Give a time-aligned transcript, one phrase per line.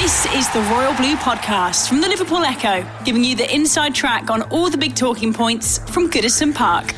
[0.00, 4.30] This is the Royal Blue Podcast from the Liverpool Echo, giving you the inside track
[4.30, 6.92] on all the big talking points from Goodison Park.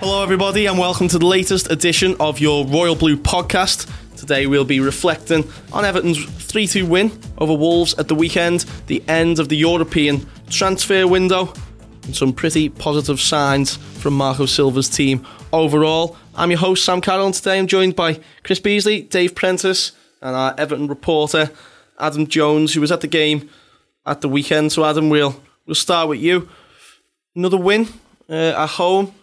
[0.00, 3.86] Hello, everybody, and welcome to the latest edition of your Royal Blue podcast.
[4.16, 5.44] Today, we'll be reflecting
[5.74, 10.26] on Everton's 3 2 win over Wolves at the weekend, the end of the European
[10.48, 11.52] transfer window,
[12.04, 16.16] and some pretty positive signs from Marco Silva's team overall.
[16.34, 19.92] I'm your host, Sam Carroll, and today I'm joined by Chris Beasley, Dave Prentice,
[20.24, 21.50] and our Everton reporter,
[22.00, 23.48] Adam Jones, who was at the game
[24.04, 24.72] at the weekend.
[24.72, 26.48] So, Adam, we'll, we'll start with you.
[27.36, 27.86] Another win
[28.28, 29.14] uh, at home.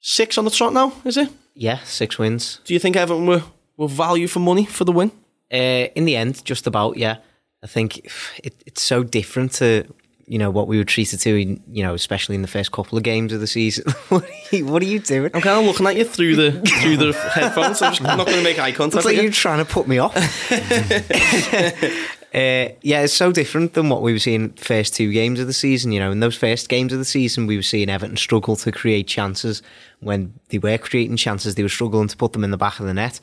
[0.00, 1.28] Six on the trot now, is it?
[1.54, 2.60] Yeah, six wins.
[2.64, 3.42] Do you think Everton were,
[3.76, 5.12] were value for money for the win?
[5.52, 7.18] Uh, in the end, just about, yeah.
[7.62, 8.10] I think
[8.42, 9.86] it, it's so different to
[10.26, 12.96] you know what we were treated to, in, you know, especially in the first couple
[12.96, 13.90] of games of the season.
[14.08, 15.30] what, are you, what, are you, doing?
[15.34, 17.78] I'm kind of looking at you through the through the headphones.
[17.78, 18.98] So I'm just not going to make eye contact.
[18.98, 20.14] It's like you're trying to put me off.
[22.34, 25.52] Uh, yeah, it's so different than what we were seeing first two games of the
[25.52, 25.92] season.
[25.92, 28.72] You know, in those first games of the season, we were seeing Everton struggle to
[28.72, 29.62] create chances.
[30.00, 32.86] When they were creating chances, they were struggling to put them in the back of
[32.86, 33.20] the net.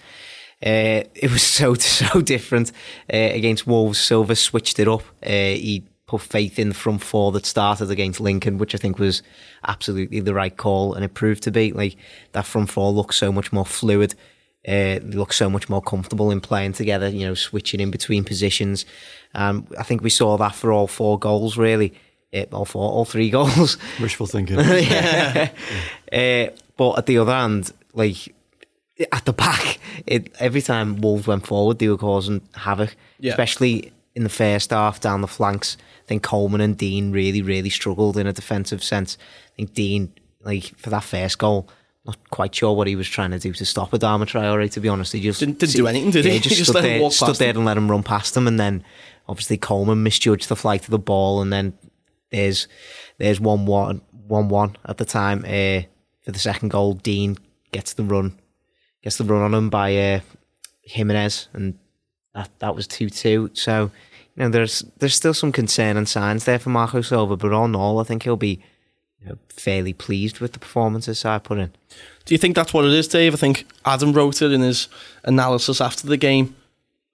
[0.64, 2.72] Uh, it was so so different
[3.12, 4.00] uh, against Wolves.
[4.00, 5.02] Silva switched it up.
[5.24, 8.98] Uh, he put faith in the front four that started against Lincoln, which I think
[8.98, 9.22] was
[9.68, 11.72] absolutely the right call, and it proved to be.
[11.72, 11.98] Like
[12.32, 14.16] that front four looks so much more fluid.
[14.68, 18.24] Uh, they look so much more comfortable in playing together, you know, switching in between
[18.24, 18.88] positions.
[19.36, 21.94] Um, I think we saw that for all four goals, really.
[22.34, 23.78] Uh, all four, all three goals.
[24.02, 24.58] Wishful thinking.
[24.60, 25.52] yeah.
[26.12, 28.34] uh, but at the other hand, like
[29.12, 33.32] at the back, it, every time Wolves went forward, they were causing havoc, yeah.
[33.32, 35.78] especially in the first half down the flanks.
[36.04, 39.18] I think Coleman and Digne really, really struggled in a defensive sense.
[39.48, 40.10] I think Digne,
[40.42, 41.70] like for that first goal,
[42.06, 44.70] not quite sure what he was trying to do to stop Adama Traore.
[44.70, 46.32] To be honest, he just didn't, didn't do anything, did he?
[46.32, 48.60] he just, he just stood, there, stood there and let him run past him, and
[48.60, 48.84] then
[49.30, 51.78] obviously Coleman misjudged the flight of the ball, and then
[52.30, 52.68] there's
[53.20, 55.88] there's one one one one at the time uh,
[56.26, 56.94] for the second goal.
[56.94, 57.38] Digne
[57.72, 58.38] gets the run,
[59.02, 60.20] gets the run on him by uh,
[60.82, 61.80] Jimenez, and
[62.36, 63.50] that that was two two.
[63.54, 63.92] So
[64.46, 67.76] know there's there's still some concern and signs there for Marco Silva, but all in
[67.76, 68.62] all, I think he'll be
[69.22, 71.72] you know, fairly pleased with the performances I put in.
[72.26, 73.34] Do you think that's what it is, Dave?
[73.34, 74.88] I think Adam wrote it in his
[75.24, 76.56] analysis after the game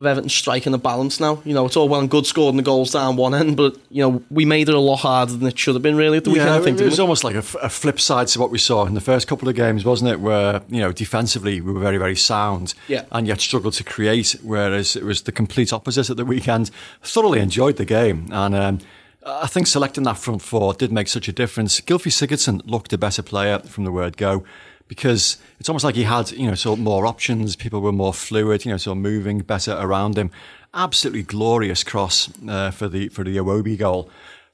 [0.02, 1.42] of Everton striking a balance now.
[1.46, 4.02] You know, it's all well and good scoring the goals down one end, but, you
[4.02, 6.32] know, we made it a lot harder than it should have been really at the
[6.32, 6.82] yeah, weekend, I think.
[6.82, 9.26] It was almost like a, a, flip side to what we saw in the first
[9.30, 10.20] couple of games, wasn't it?
[10.20, 13.06] Where, you know, defensively we were very, very sound yeah.
[13.14, 16.72] and yet struggled to create, whereas it was the complete opposite at the weekend.
[17.02, 18.80] Thoroughly enjoyed the game and, um,
[19.28, 21.82] I think selecting that front four did make such a difference.
[21.82, 24.44] Gylfi Sigurdsson looked a better player from the word go
[24.88, 27.56] because it's almost like he had, you know, sort of more options.
[27.56, 30.32] People were more fluid, you know, sort of moving better around him.
[30.74, 34.10] Absolutely glorious cross uh, for the for the Iwobi goal.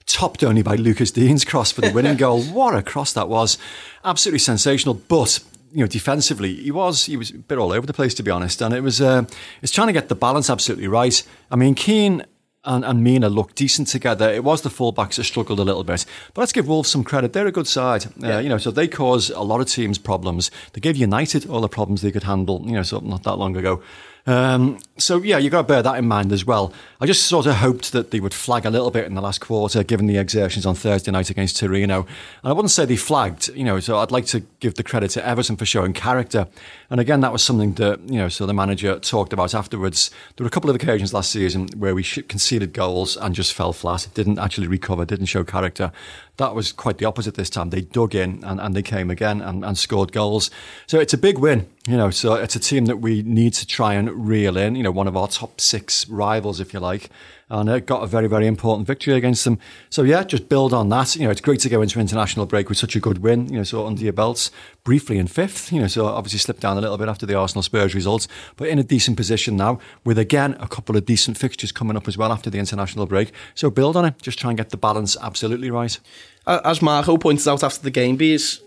[0.06, 2.42] Topped only by Lucas Digne's cross for the winning goal.
[2.44, 3.58] What a cross that was!
[4.04, 4.96] Absolutely sensational.
[4.96, 5.40] But
[5.74, 8.32] you know, defensively, he was he was a bit all over the place to be
[8.32, 9.24] honest, and it was uh,
[9.62, 11.24] it's trying to get the balance absolutely right.
[11.50, 12.26] I mean, Keane
[12.64, 14.30] and, and Mina looked decent together.
[14.30, 16.06] It was the fullbacks that struggled a little bit.
[16.34, 17.34] But let's give Wolves some credit.
[17.34, 18.06] They're a good side.
[18.06, 18.36] Uh, yeah.
[18.36, 20.52] Uh, you know, so they cause a lot of teams problems.
[20.74, 23.58] They gave United all the problems they could handle, you know, so not that long
[23.58, 23.82] ago.
[24.28, 26.74] Um, so yeah, you've got to bear that in mind as well.
[27.00, 29.42] I just sort of hoped that they would flag a little bit in the last
[29.42, 32.02] quarter, given the exertions on Thursday night against Torino.
[32.44, 33.80] And I wouldn't say they flagged, you know.
[33.80, 36.48] So I'd like to give the credit to Everton for showing character.
[36.92, 38.28] And again, that was something that you know.
[38.28, 40.12] So the manager talked about afterwards.
[40.36, 43.72] There were a couple of occasions last season where we conceded goals and just fell
[43.72, 44.06] flat.
[44.06, 45.06] It Didn't actually recover.
[45.06, 45.94] Didn't show character.
[46.36, 47.70] That was quite the opposite this time.
[47.70, 50.52] They dug in and, and they came again and, and scored goals.
[50.86, 52.10] So it's a big win, you know.
[52.10, 54.76] So it's a team that we need to try and reel in.
[54.76, 57.10] You know, one of our top six rivals, if you like
[57.52, 59.60] and it got a very, very important victory against them.
[59.90, 61.16] So yeah, just build on that.
[61.18, 63.50] You know, it's great to go into international break with such a good win.
[63.50, 64.52] You know, so under your belts,
[64.86, 65.72] briefly in fifth.
[65.72, 68.70] You know, so obviously slipped down a little bit after the Arsenal Spurs results, but
[68.70, 72.18] in a decent position now with again a couple of decent fixtures coming up as
[72.18, 73.34] well after the international break.
[73.54, 74.22] So build on it.
[74.22, 76.00] Just try and get the balance absolutely right.
[76.48, 78.62] As Marco pointed out after the game, bees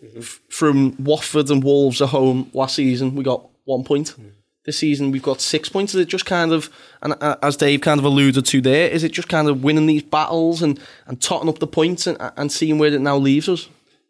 [0.51, 4.15] from Watford and Wolves at home last season, we got one point.
[4.21, 4.31] Mm
[4.65, 5.95] this season we've got six points.
[5.95, 6.71] Is it just kind of,
[7.03, 9.87] and uh, as Dave kind of alluded to there, is it just kind of winning
[9.87, 13.49] these battles and, and totting up the points and, and seeing where it now leaves
[13.49, 13.69] us?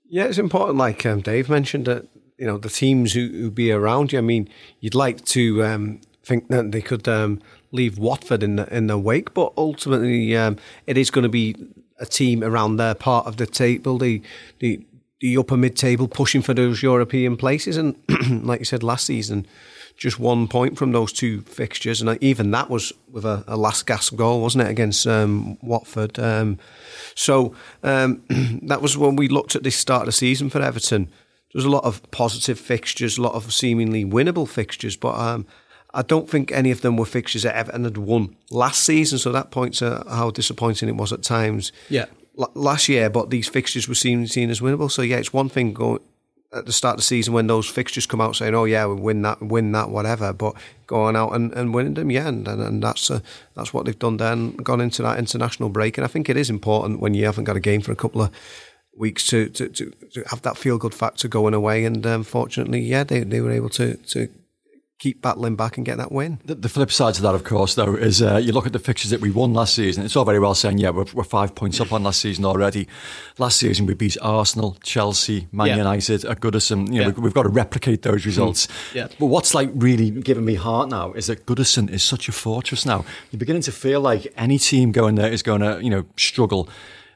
[0.08, 2.06] Yeah, it's important, like um, Dave mentioned, that
[2.38, 4.18] you know the teams who, who be around you.
[4.18, 4.48] I mean,
[4.80, 7.40] you'd like to um, think that they could um,
[7.72, 10.56] leave Watford in the in the wake, but ultimately um,
[10.86, 11.56] it is going to be
[11.98, 14.22] a team around their part of the table, the
[14.58, 14.84] the,
[15.20, 17.76] the upper mid table, pushing for those European places.
[17.76, 17.96] And
[18.46, 19.46] like you said last season,
[19.96, 23.86] just one point from those two fixtures, and even that was with a, a last
[23.86, 26.18] gasp goal, wasn't it, against um, Watford?
[26.18, 26.58] Um,
[27.14, 28.22] so um,
[28.62, 31.04] that was when we looked at this start of the season for Everton.
[31.04, 35.46] There was a lot of positive fixtures, a lot of seemingly winnable fixtures, but um,
[35.94, 39.18] I don't think any of them were fixtures that Everton had won last season.
[39.18, 41.70] So that points to how disappointing it was at times.
[41.88, 42.06] Yeah.
[42.34, 44.90] last year, but these fixtures were seen seen as winnable.
[44.90, 46.00] So yeah, it's one thing going
[46.54, 48.94] at the start of the season when those fixtures come out saying, "Oh yeah, we
[48.94, 50.54] win that, win that, whatever," but
[50.86, 53.20] going out and, and winning them, yeah, and, and that's uh,
[53.54, 56.50] that's what they've done then, gone into that international break, and I think it is
[56.50, 58.30] important when you haven't got a game for a couple of
[58.96, 62.80] weeks to to, to, to have that feel good factor going away, and um, fortunately,
[62.80, 64.28] yeah, they, they were able to to
[65.04, 66.40] keep battling back and get that win.
[66.46, 68.78] The, the flip side to that, of course, though, is uh, you look at the
[68.78, 70.02] fixtures that we won last season.
[70.02, 72.88] It's all very well saying, yeah, we're, we're five points up on last season already.
[73.36, 75.76] Last season we beat Arsenal, Chelsea, Man yeah.
[75.76, 76.90] United at Goodison.
[76.90, 77.14] You know, yeah.
[77.18, 78.30] we, have got to replicate those hmm.
[78.30, 78.66] results.
[78.94, 79.08] Yeah.
[79.20, 82.86] But what's like really giving me heart now is that Goodison is such a fortress
[82.86, 83.04] now.
[83.30, 86.66] You're beginning to feel like any team going there is going to, you know, struggle.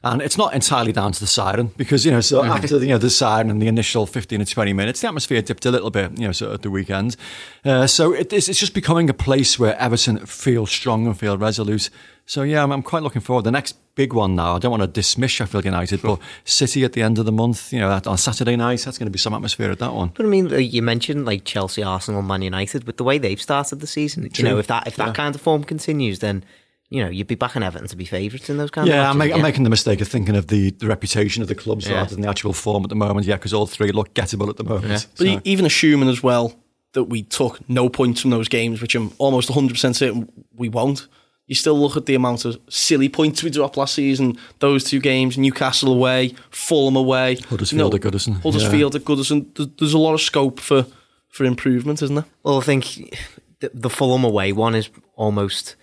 [0.03, 2.53] And it's not entirely down to the siren because, you know, so mm-hmm.
[2.53, 5.67] after you know, the siren and the initial 15 or 20 minutes, the atmosphere dipped
[5.67, 7.17] a little bit, you know, so at the weekend.
[7.65, 11.37] Uh, so it, it's, it's just becoming a place where Everton feel strong and feel
[11.37, 11.91] resolute.
[12.27, 13.45] So, yeah, I'm, I'm, quite looking forward.
[13.45, 16.93] The next big one now, I don't want to dismiss Sheffield United, but City at
[16.93, 19.35] the end of the month, you know, on Saturday night, that's going to be some
[19.35, 20.13] atmosphere at that one.
[20.15, 23.81] But I mean, you mentioned like Chelsea, Arsenal, Man United, with the way they've started
[23.81, 24.45] the season, True.
[24.45, 25.13] you know, if that, if that yeah.
[25.15, 26.45] kind of form continues, then
[26.91, 29.31] you know, you'd be backing Everton to be favourites in those kind yeah, of matches.
[29.31, 31.97] Yeah, I'm, making the mistake of thinking of the, the reputation of the clubs yeah.
[31.97, 33.27] rather than the actual form at the moment.
[33.27, 34.89] Yeah, because all three look gettable at the moment.
[34.89, 35.01] Yeah.
[35.17, 35.41] But so.
[35.45, 36.55] even assuming as well
[36.93, 41.07] that we took no points from those games, which I'm almost 100% certain we won't,
[41.47, 44.39] you still look at the amount of silly points we dropped last season.
[44.59, 48.43] Those two games, Newcastle away, Fulham away, Huddersfield you know, at Goodison.
[48.43, 49.01] Huddersfield yeah.
[49.01, 49.77] at Goodison.
[49.79, 50.87] There's a lot of scope for,
[51.29, 52.27] for improvement, isn't there?
[52.43, 53.17] Well, I think
[53.61, 55.77] the, the Fulham away one is almost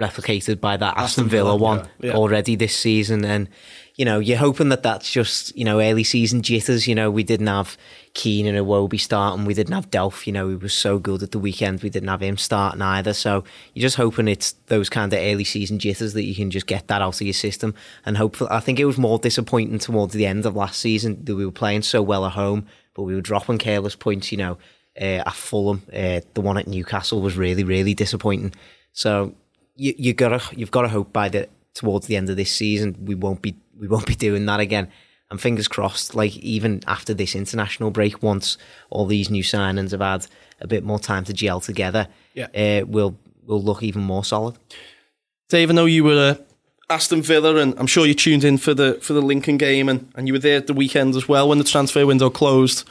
[0.00, 2.12] replicated by that Aston, Aston Villa, Villa, one yeah, yeah.
[2.14, 3.24] already this season.
[3.24, 3.48] And,
[3.94, 6.88] you know, you're hoping that that's just, you know, early season jitters.
[6.88, 7.76] You know, we didn't have
[8.14, 9.44] Kean and Iwobi starting.
[9.44, 10.26] We didn't have Delph.
[10.26, 11.82] You know, he was so good at the weekend.
[11.82, 13.12] We didn't have him starting either.
[13.12, 13.44] So
[13.74, 16.88] you're just hoping it's those kind of early season jitters that you can just get
[16.88, 17.74] that out of your system.
[18.06, 21.36] And hopefully, I think it was more disappointing towards the end of last season that
[21.36, 24.58] we were playing so well at home, but we were dropping careless points, you know.
[25.00, 28.52] Uh, at Fulham, uh, the one at Newcastle was really, really disappointing.
[28.92, 29.34] So
[29.76, 32.96] you, you gotta you've got to hope by the towards the end of this season
[33.04, 34.88] we won't be we won't be doing that again.
[35.30, 38.58] And fingers crossed, like even after this international break, once
[38.90, 40.26] all these new signings have had
[40.60, 43.16] a bit more time to gel together, yeah, uh, we'll
[43.46, 44.58] we'll look even more solid.
[45.48, 48.74] Dave, I know you were uh, Aston Villa, and I'm sure you tuned in for
[48.74, 51.48] the for the Lincoln game, and, and you were there at the weekend as well
[51.48, 52.86] when the transfer window closed.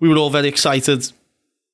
[0.00, 1.12] We were all very excited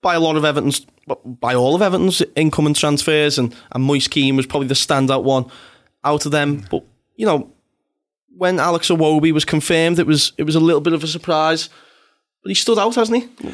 [0.05, 0.87] by a lot of Everton's,
[1.25, 5.47] by all of Everton's incoming transfers, and, and Moise Kean was probably the standout one
[6.05, 6.65] out of them.
[6.71, 6.85] But,
[7.17, 7.51] you know,
[8.37, 11.71] when Alex Iwobi was confirmed, it was it was a little bit of a surprise.
[12.43, 13.53] But he stood out, hasn't he?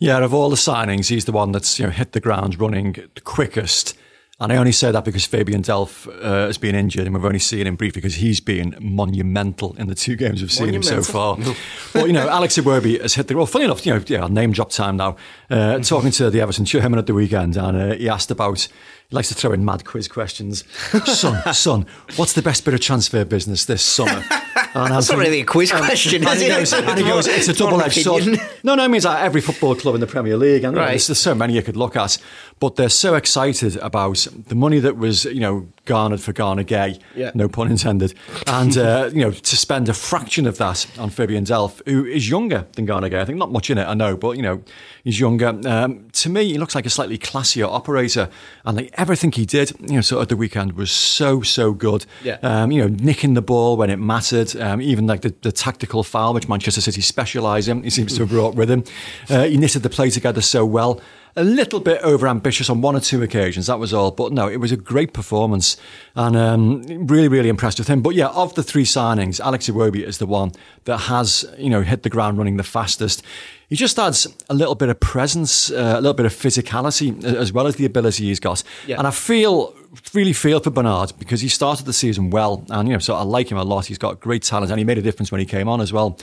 [0.00, 2.92] Yeah, of all the signings, he's the one that's you know hit the ground running
[3.14, 3.94] the quickest
[4.40, 7.38] and I only say that because Fabian Delph uh, has been injured and we've only
[7.38, 11.02] seen him briefly because he's been monumental in the two games we've seen him so
[11.02, 11.36] far.
[11.94, 13.36] well, you know, Alex Iwobi has hit the...
[13.36, 15.16] Well, funny enough, you know, yeah, name drop time now.
[15.50, 18.66] Uh, talking to the Everton chairman at the weekend and uh, he asked about...
[19.10, 20.64] He likes to throw in mad quiz questions.
[21.04, 24.24] son, son, what's the best bit of transfer business this summer?
[24.72, 27.48] And That's not really a quiz question, is and, he goes, and he goes, it's
[27.48, 28.40] a double-edged sword.
[28.62, 30.90] No, no, it means like every football club in the Premier League, and right.
[30.90, 32.18] there's, there's so many you could look at.
[32.60, 37.00] But they're so excited about the money that was, you know, garnered for Gana Gueye,
[37.16, 37.32] yeah.
[37.34, 38.14] no pun intended,
[38.46, 42.28] and uh, you know, to spend a fraction of that on Fabian Delph, who is
[42.28, 43.20] younger than Gana Gueye.
[43.20, 44.62] I think not much in it, I know, but you know,
[45.02, 45.48] he's younger.
[45.66, 48.28] Um, to me, he looks like a slightly classier operator,
[48.64, 52.06] and like everything he did, you know, so at the weekend was so so good.
[52.22, 52.38] Yeah.
[52.42, 56.04] Um, you know, nicking the ball when it mattered, um, even like the, the, tactical
[56.04, 58.84] foul which Manchester City specialise in, he seems to have brought with him.
[59.28, 61.00] Uh, he knitted the play together so well
[61.36, 63.66] a little bit over ambitious on one or two occasions.
[63.66, 64.10] That was all.
[64.10, 65.76] But no, it was a great performance
[66.14, 68.02] and um, really, really impressed with him.
[68.02, 70.52] But yeah, of the three signings, Alex Iwobi is the one
[70.84, 73.22] that has, you know, hit the ground running the fastest.
[73.68, 77.52] He just adds a little bit of presence, uh, a little bit of physicality, as
[77.52, 78.64] well as the ability he's got.
[78.86, 78.98] Yeah.
[78.98, 79.74] And I feel
[80.12, 83.22] really feel for Bernard because he started the season well, and you know, so I
[83.22, 83.86] like him a lot.
[83.86, 86.18] He's got great talent, and he made a difference when he came on as well.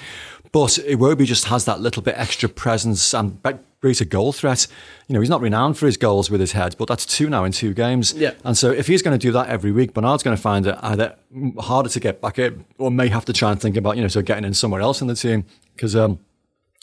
[0.51, 3.41] But Iwobi just has that little bit extra presence and
[3.81, 4.67] greater goal threat.
[5.07, 7.43] You know, he's not renowned for his goals with his head, but that's two now
[7.43, 8.13] in two games.
[8.13, 8.33] Yeah.
[8.43, 10.75] And so if he's going to do that every week, Bernard's going to find it
[10.81, 11.15] either
[11.59, 14.07] harder to get back in or may have to try and think about, you know,
[14.07, 16.19] so getting in somewhere else in the team because um,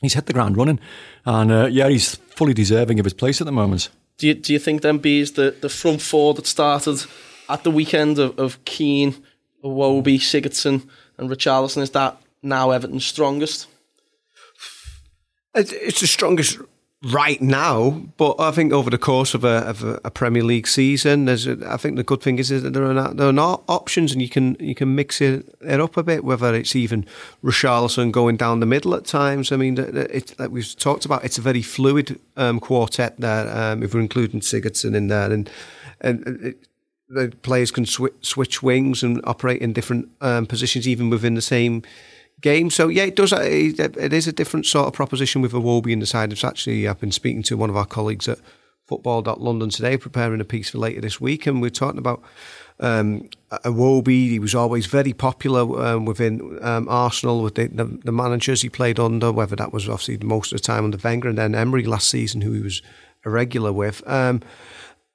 [0.03, 0.79] he's hit the ground running.
[1.25, 3.89] And uh, yeah, he's fully deserving of his place at the moment.
[4.19, 7.05] Do you, do you think then is the, the front four that started
[7.49, 9.17] at the weekend of, of Kean,
[9.65, 13.67] Iwobi, Sigurdsson, and Richarlison is that now Everton's strongest?
[15.57, 16.59] It's the strongest
[17.05, 21.27] right now, but I think over the course of a, of a, Premier League season,
[21.27, 23.63] there's a, I think the good thing is that there are not, there are not
[23.69, 26.25] options, and you can you can mix it, it up a bit.
[26.25, 27.07] Whether it's even
[27.43, 29.53] Richarlison going down the middle at times.
[29.53, 33.55] I mean, it, like we've talked about, it's a very fluid um, quartet there.
[33.55, 35.51] Um, if we're including Sigurdsson in there, and
[36.01, 36.69] and it,
[37.09, 41.43] the players can sw- switch wings and operate in different um, positions, even within the
[41.43, 41.83] same
[42.45, 42.69] game.
[42.71, 43.33] So yeah, it does.
[43.33, 46.31] Uh, it is a different sort of proposition with Iwobi in the side.
[46.31, 48.39] It's actually I've been speaking to one of our colleagues at
[48.87, 52.23] Football.London today, preparing a piece for later this week, and we're talking about
[52.81, 54.29] um, Iwobi.
[54.29, 58.69] He was always very popular um, within um, Arsenal with the, the, the, managers he
[58.69, 61.85] played under, whether that was obviously most of the time under Wenger and then Emery
[61.85, 62.83] last season, who he was
[63.25, 64.07] a regular with.
[64.07, 64.43] Um,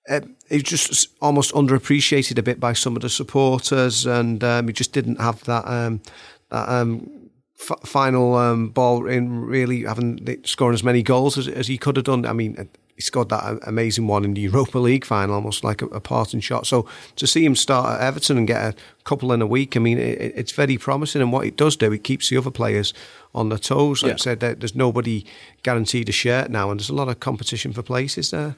[0.09, 4.65] uh, he was just almost underappreciated a bit by some of the supporters, and um,
[4.65, 6.01] he just didn't have that um,
[6.49, 7.18] that um,
[7.59, 11.95] f- final um, ball in really having scoring as many goals as, as he could
[11.95, 12.25] have done.
[12.25, 12.63] I mean, uh,
[12.95, 16.41] he scored that amazing one in the Europa League final, almost like a, a parting
[16.41, 16.67] shot.
[16.67, 16.85] So
[17.15, 18.75] to see him start at Everton and get a
[19.05, 21.21] couple in a week, I mean, it, it's very promising.
[21.21, 22.93] And what it does do, it keeps the other players
[23.33, 24.03] on their toes.
[24.03, 24.15] Like yeah.
[24.15, 25.25] I said, there's nobody
[25.63, 28.55] guaranteed a shirt now, and there's a lot of competition for places there.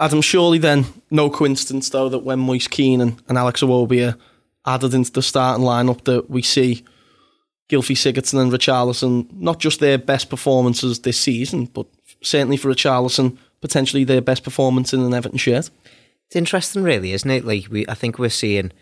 [0.00, 4.16] Adam, surely then, no coincidence though that when Moise Kean and, and Alex Iwobi are
[4.64, 6.84] added into the starting lineup that we see
[7.68, 11.86] Gylfi Sigurdsson and Richarlison, not just their best performances this season, but
[12.22, 15.70] certainly for Richarlison, potentially their best performance in an Everton shirt.
[16.26, 17.44] It's interesting, really, isn't it?
[17.44, 18.72] Like we, I think we're seeing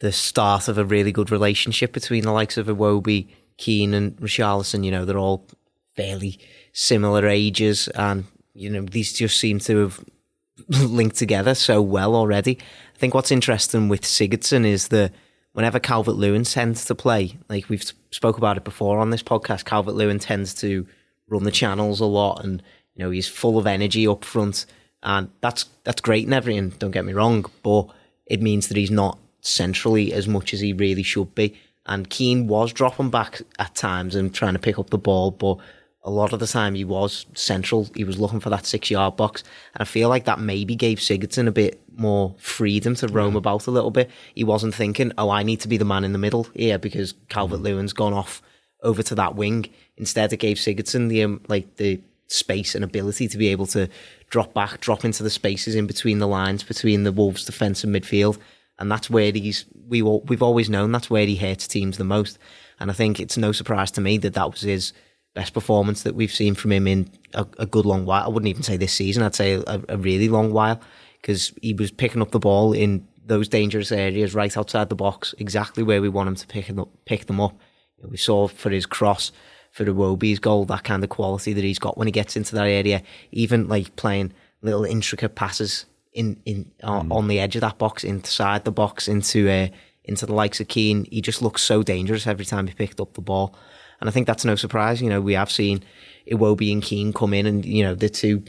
[0.00, 4.84] the start of a really good relationship between the likes of Iwobi, Kean, and Richarlison.
[4.84, 5.46] You know, they're all
[5.94, 6.38] fairly
[6.72, 10.04] similar ages, and you know these just seem to have
[10.68, 12.58] linked together so well already.
[12.94, 15.12] I think what's interesting with Sigurdsson is that
[15.52, 19.66] whenever Calvert Lewin tends to play, like we've spoke about it before on this podcast,
[19.66, 20.86] Calvert Lewin tends to
[21.28, 22.62] run the channels a lot, and
[22.94, 24.64] you know he's full of energy up front,
[25.02, 26.70] and that's that's great and everything.
[26.70, 27.88] Don't get me wrong, but
[28.24, 31.56] it means that he's not centrally as much as he really should be.
[31.84, 35.58] And Kean was dropping back at times and trying to pick up the ball, but
[36.02, 37.88] a lot of the time he was central.
[37.94, 39.44] He was looking for that six yard box.
[39.74, 43.38] And I feel like that maybe gave Sigurdsson a bit more freedom to roam yeah.
[43.38, 44.10] about a little bit.
[44.34, 47.14] He wasn't thinking, oh, I need to be the man in the middle here because
[47.28, 48.42] Calvert Lewin's gone off
[48.82, 49.66] over to that wing.
[49.96, 53.88] Instead, it gave Sigurdsson the, um, like, the space and ability to be able to
[54.30, 57.94] drop back, drop into the spaces in between the lines, between the Wolves defence and
[57.94, 58.38] midfield.
[58.78, 62.38] And that's where he's, we, we've always known that's where he hurts teams the most.
[62.78, 64.92] And I think it's no surprise to me that that was his
[65.34, 68.24] best performance that we've seen from him in a, a good long while.
[68.24, 69.22] I wouldn't even say this season.
[69.22, 70.80] I'd say a, a really long while
[71.26, 75.34] because he was picking up the ball in those dangerous areas right outside the box,
[75.38, 77.58] exactly where we want him to pick, up, pick them up.
[78.00, 79.32] We saw for his cross,
[79.72, 82.54] for the Iwobi's goal, that kind of quality that he's got when he gets into
[82.54, 83.02] that area,
[83.32, 87.10] even like playing little intricate passes in, in mm.
[87.10, 89.66] on the edge of that box, inside the box, into uh,
[90.04, 91.06] into the likes of Kean.
[91.10, 93.52] He just looks so dangerous every time he picked up the ball.
[94.00, 95.02] And I think that's no surprise.
[95.02, 95.82] You know, we have seen
[96.30, 98.44] Iwobi and Kean come in and, you know, the two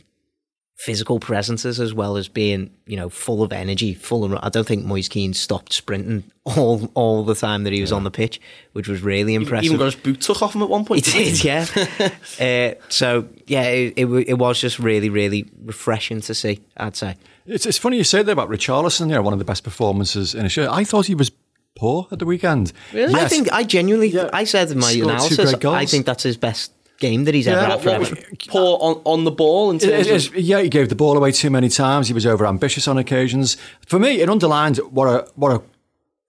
[0.77, 4.67] physical presences as well as being, you know, full of energy, full of, I don't
[4.67, 7.97] think Moise Kean stopped sprinting all all the time that he was yeah.
[7.97, 8.39] on the pitch,
[8.73, 9.63] which was really impressive.
[9.63, 11.05] He even got his boot took off him at one point.
[11.05, 11.65] He did, yeah.
[12.39, 17.15] uh, so, yeah, it, it, it, was just really, really refreshing to see, I'd say.
[17.47, 20.35] It's, it's funny you say that about Richarlison, you know, one of the best performances
[20.35, 20.71] in a show.
[20.71, 21.31] I thought he was
[21.75, 22.71] poor at the weekend.
[22.93, 23.13] Really?
[23.13, 23.23] Yes.
[23.23, 24.09] I think I genuinely.
[24.09, 24.29] Yeah.
[24.31, 25.53] I said in my Scored analysis.
[25.63, 28.37] I think that's his best game that he's yeah, ever had for Everton.
[28.47, 29.71] Poor on, on the ball.
[29.71, 32.07] In terms it, it, yeah, he gave the ball away too many times.
[32.07, 33.57] He was over ambitious on occasions.
[33.85, 35.61] For me, it underlined what a what a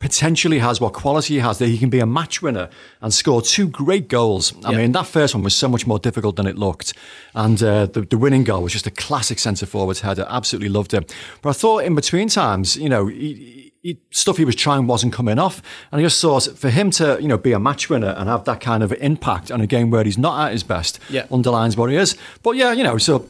[0.01, 2.69] potentially has, what quality he has, that he can be a match winner
[3.01, 4.55] and score two great goals.
[4.65, 4.79] I yeah.
[4.79, 6.95] mean, that first one was so much more difficult than it looked.
[7.35, 10.27] And uh, the, the, winning goal was just a classic centre forward header.
[10.29, 11.13] Absolutely loved it.
[11.43, 15.13] But I thought in between times, you know, he, he, stuff he was trying wasn't
[15.13, 15.63] coming off.
[15.91, 18.45] And I just thought for him to, you know, be a match winner and have
[18.45, 21.27] that kind of impact on a game where he's not at his best yeah.
[21.33, 22.17] underlines what he is.
[22.45, 23.27] But yeah, you know, so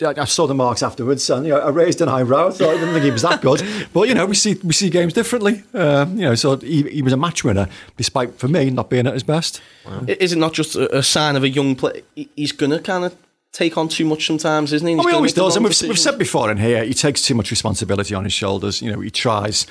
[0.00, 2.50] I saw the marks afterwards, and you know, I raised an eyebrow.
[2.50, 3.62] So I didn't think he was that good,
[3.92, 5.64] but you know, we see we see games differently.
[5.74, 9.06] Um, you know, so he, he, was a match winner, despite for me not being
[9.08, 9.60] at his best.
[9.84, 10.04] Wow.
[10.06, 12.02] Is it not just a, a sign of a young player?
[12.14, 13.16] He's gonna kind of
[13.52, 14.94] take on too much sometimes, isn't he?
[14.94, 17.50] Well, he always does, and we've, we've, said before in here, he takes too much
[17.50, 18.80] responsibility on his shoulders.
[18.80, 19.66] You know, he tries,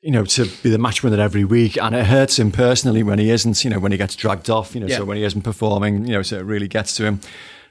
[0.00, 3.18] you know, to be the match winner every week, and it hurts him personally when
[3.18, 3.64] he isn't.
[3.64, 4.74] You know, when he gets dragged off.
[4.74, 4.96] You know, yeah.
[4.96, 7.20] so when he isn't performing, you know, so it really gets to him.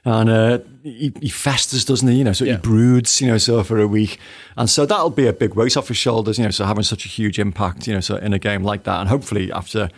[0.04, 2.16] And uh, he, he, festers, doesn't he?
[2.16, 2.54] You know, so yeah.
[2.54, 4.18] he broods, you know, so for a week,
[4.56, 6.50] and so that'll be a big weight off his shoulders, you know.
[6.50, 9.08] So having such a huge impact, you know, so in a game like that, and
[9.08, 9.90] hopefully after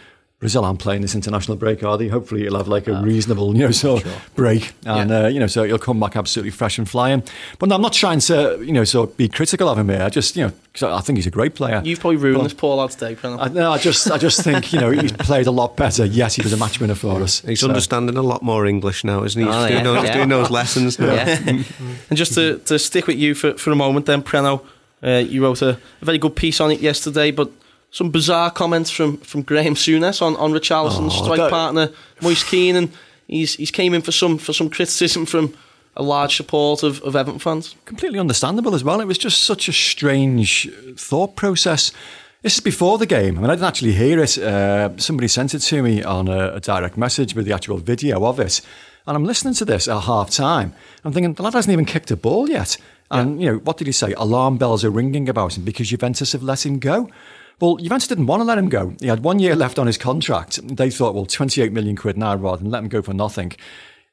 [0.45, 2.09] Brazil aren't playing this international break, are they?
[2.09, 4.13] Hopefully, he'll have like a uh, reasonable, you know, so sure.
[4.35, 5.21] break, and yeah.
[5.21, 7.23] uh, you know, so he'll come back absolutely fresh and flying.
[7.59, 10.03] But no, I'm not trying to, you know, so be critical of him here.
[10.03, 10.53] I just, you know,
[10.95, 11.81] I think he's a great player.
[11.83, 14.71] You've probably ruined but, this poor lad's day, I, no, I just, I just think,
[14.75, 16.05] you know, he's played a lot better.
[16.05, 17.41] Yes, he was a match winner for us.
[17.41, 17.69] He's so.
[17.69, 19.47] understanding a lot more English now, isn't he?
[19.47, 19.83] He's oh, doing, yeah.
[19.83, 20.13] those, yeah.
[20.13, 21.15] doing, those, lessons now.
[21.47, 21.65] and
[22.13, 24.63] just to, to stick with you for, for a moment, then, Preno,
[25.03, 27.51] uh, you wrote a, a very good piece on it yesterday, but
[27.95, 31.51] some bizarre comments from, from Graham Souness on, on Richarlison's oh, strike that...
[31.51, 32.93] partner, Moise Kean, and
[33.29, 35.55] he's he's came in for some for some criticism from
[35.97, 37.77] a large support of, of Everton fans.
[37.85, 39.01] Completely understandable as well.
[39.01, 41.93] It was just such a strange thought process.
[42.43, 43.39] This is before the game.
[43.39, 44.37] I mean, I didn't actually hear it.
[44.39, 48.27] Uh, somebody sent it to me on a, a, direct message with the actual video
[48.27, 48.61] of it.
[49.07, 50.75] And I'm listening to this at half time.
[51.05, 52.77] I'm thinking, the lad hasn't even kicked a ball yet.
[53.11, 53.47] And, yeah.
[53.47, 54.13] you know, what did he say?
[54.15, 57.09] Alarm bells are ringing about him because Juventus have let him go.
[57.61, 58.95] Well, Juventus didn't want to let him go.
[59.01, 60.61] He had one year left on his contract.
[60.63, 63.53] They thought, well, 28 million quid now rather than let him go for nothing.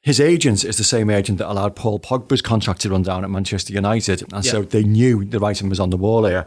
[0.01, 3.29] His agent is the same agent that allowed Paul Pogba's contract to run down at
[3.29, 4.21] Manchester United.
[4.33, 4.51] And yeah.
[4.51, 6.45] so they knew the writing was on the wall here.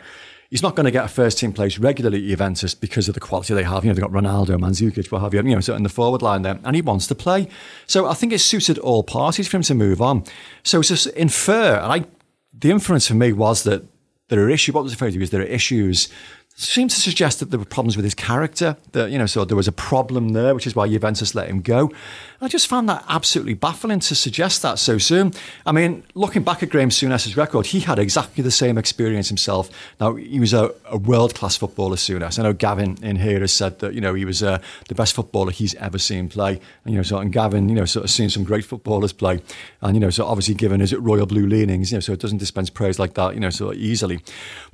[0.51, 3.21] He's not going to get a first team place regularly at Juventus because of the
[3.21, 3.85] quality they have.
[3.85, 6.23] You know, they've got Ronaldo, Mandzukic, what have you, you know, so in the forward
[6.23, 6.59] line there.
[6.65, 7.49] And he wants to play.
[7.87, 10.25] So I think it suited all parties for him to move on.
[10.63, 12.07] So it's just infer, and I,
[12.53, 13.85] the inference for me was that
[14.29, 16.09] there are issues, what was referred to is there are issues
[16.57, 18.77] seemed to suggest that there were problems with his character.
[18.93, 21.61] That you know, so there was a problem there, which is why Juventus let him
[21.61, 21.91] go.
[22.41, 25.33] I just found that absolutely baffling to suggest that so soon.
[25.65, 29.71] I mean, looking back at Graham Souness's record, he had exactly the same experience himself.
[29.99, 31.97] Now he was a, a world class footballer.
[31.97, 32.39] Souness.
[32.39, 34.59] I know Gavin in here has said that you know he was uh,
[34.89, 36.61] the best footballer he's ever seen play.
[36.85, 39.41] And you know, so and Gavin, you know, sort of seen some great footballers play,
[39.81, 42.39] and you know, so obviously given his royal blue leanings, you know, so it doesn't
[42.39, 44.21] dispense praise like that, you know, so easily.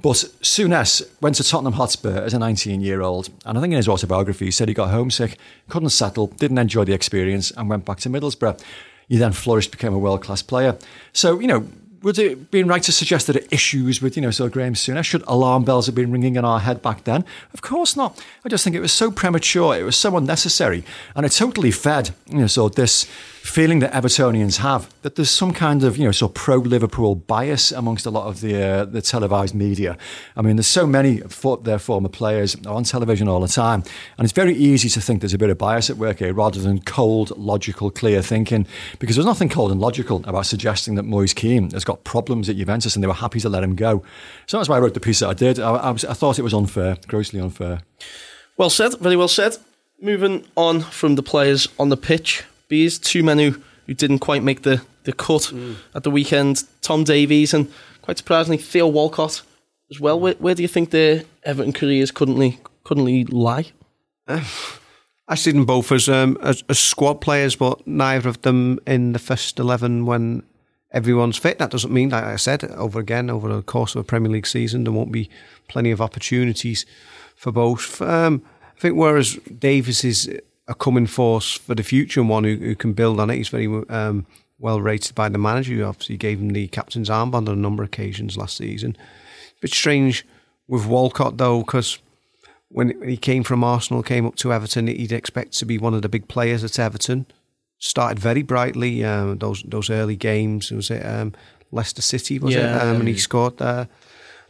[0.02, 3.30] But Souness went to Tottenham Tottenham Hotspur as a 19 year old.
[3.44, 5.36] And I think in his autobiography, he said he got homesick,
[5.68, 8.60] couldn't settle, didn't enjoy the experience, and went back to Middlesbrough.
[9.08, 10.76] He then flourished, became a world class player.
[11.12, 11.66] So, you know,
[12.02, 15.22] would it be right to suggest that issues with, you know, so Graham Souness, should
[15.26, 17.24] alarm bells have been ringing in our head back then?
[17.52, 18.24] Of course not.
[18.44, 20.82] I just think it was so premature, it was so unnecessary,
[21.14, 23.06] and it totally fed, you know, so this
[23.42, 27.14] feeling that Evertonians have that there's some kind of you know sort of pro Liverpool
[27.14, 29.96] bias amongst a lot of the uh, the televised media.
[30.36, 31.22] I mean, there's so many
[31.62, 33.82] their former players on television all the time,
[34.18, 36.60] and it's very easy to think there's a bit of bias at work here rather
[36.60, 38.66] than cold, logical, clear thinking.
[38.98, 42.56] Because there's nothing cold and logical about suggesting that Moise Kean has got problems at
[42.56, 44.04] Juventus and they were happy to let him go.
[44.46, 45.58] So that's why I wrote the piece that I did.
[45.58, 47.80] I, I, was, I thought it was unfair, grossly unfair.
[48.56, 49.56] Well said, very well said.
[50.02, 54.42] Moving on from the players on the pitch, bees, two men who, who didn't quite
[54.42, 55.76] make the, the cut mm.
[55.94, 56.64] at the weekend.
[56.80, 59.42] Tom Davies and quite surprisingly Theo Walcott
[59.90, 60.18] as well.
[60.18, 63.66] Where, where do you think their Everton careers currently currently lie?
[64.26, 64.44] Uh,
[65.28, 69.12] I see them both as, um, as, as squad players, but neither of them in
[69.12, 70.42] the first eleven when
[70.92, 71.58] everyone's fit.
[71.58, 74.46] That doesn't mean, like I said, over again over the course of a Premier League
[74.46, 75.28] season, there won't be
[75.68, 76.86] plenty of opportunities
[77.36, 78.02] for both.
[78.02, 78.42] Um,
[78.76, 80.28] I think whereas Davies is
[80.70, 83.36] a coming force for the future and one who, who can build on it.
[83.36, 84.24] He's very um,
[84.58, 87.82] well rated by the manager, who obviously gave him the captain's armband on a number
[87.82, 88.96] of occasions last season.
[89.58, 90.24] A bit strange
[90.68, 91.98] with Walcott though, because
[92.68, 96.02] when he came from Arsenal, came up to Everton, he'd expect to be one of
[96.02, 97.26] the big players at Everton.
[97.80, 100.70] Started very brightly um, those those early games.
[100.70, 101.34] Was it um,
[101.72, 102.38] Leicester City?
[102.38, 102.82] Was yeah, it?
[102.82, 103.88] Um, and he scored there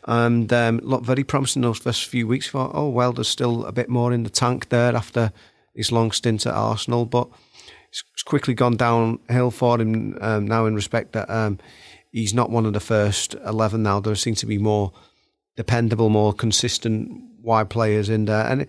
[0.06, 2.48] and um, looked very promising those first few weeks.
[2.48, 5.32] Thought, oh well, there's still a bit more in the tank there after
[5.74, 7.28] his long stint at Arsenal, but
[7.90, 11.58] it's quickly gone downhill for him um, now in respect that um,
[12.12, 14.00] he's not one of the first 11 now.
[14.00, 14.92] There seem to be more
[15.56, 17.10] dependable, more consistent
[17.42, 18.46] wide players in there.
[18.46, 18.66] And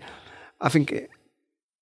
[0.60, 1.08] I think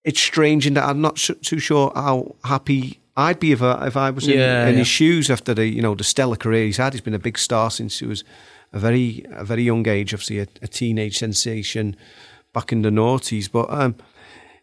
[0.05, 3.97] it's strange in that I'm not too sure how happy I'd be if I, if
[3.97, 4.79] I was in, yeah, in yeah.
[4.79, 6.93] his shoes after the you know the stellar career he's had.
[6.95, 8.25] He's been a big star since he was
[8.73, 11.97] a very a very young age, obviously a, a teenage sensation
[12.53, 13.51] back in the noughties.
[13.51, 13.97] But um,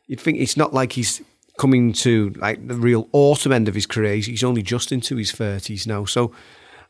[0.08, 1.22] you'd think it's not like he's
[1.58, 4.16] coming to like the real autumn end of his career.
[4.16, 6.32] He's only just into his thirties now, so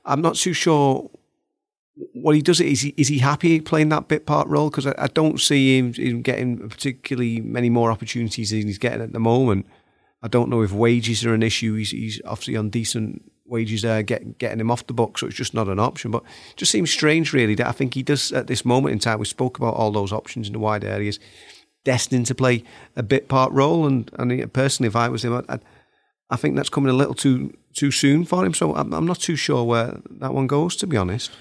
[0.05, 1.09] I'm not too sure
[2.13, 2.61] what he does.
[2.61, 4.69] Is he is he happy playing that bit part role?
[4.69, 9.01] Because I, I, don't see him, him, getting particularly many more opportunities than he's getting
[9.01, 9.65] at the moment.
[10.21, 11.75] I don't know if wages are an issue.
[11.75, 15.35] He's, he's obviously on decent wages there, get, getting him off the book, so it's
[15.35, 16.11] just not an option.
[16.11, 18.99] But it just seems strange, really, that I think he does at this moment in
[18.99, 19.19] time.
[19.19, 21.19] We spoke about all those options in the wide areas
[21.87, 22.65] destined to play
[22.97, 23.87] a bit part role.
[23.87, 25.61] And, and personally, if I was him, I'd,
[26.29, 28.53] I think that's coming a little too too soon for him.
[28.53, 31.31] So I'm, I'm not too sure where that one goes, to be honest.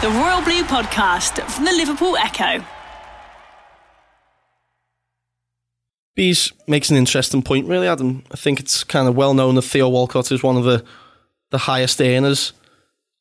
[0.00, 2.64] The Royal Blue Podcast from the Liverpool Echo.
[6.16, 8.24] Bees makes an interesting point, really, Adam.
[8.32, 10.84] I think it's kind of well known that Theo Walcott is one of the
[11.50, 12.52] the highest earners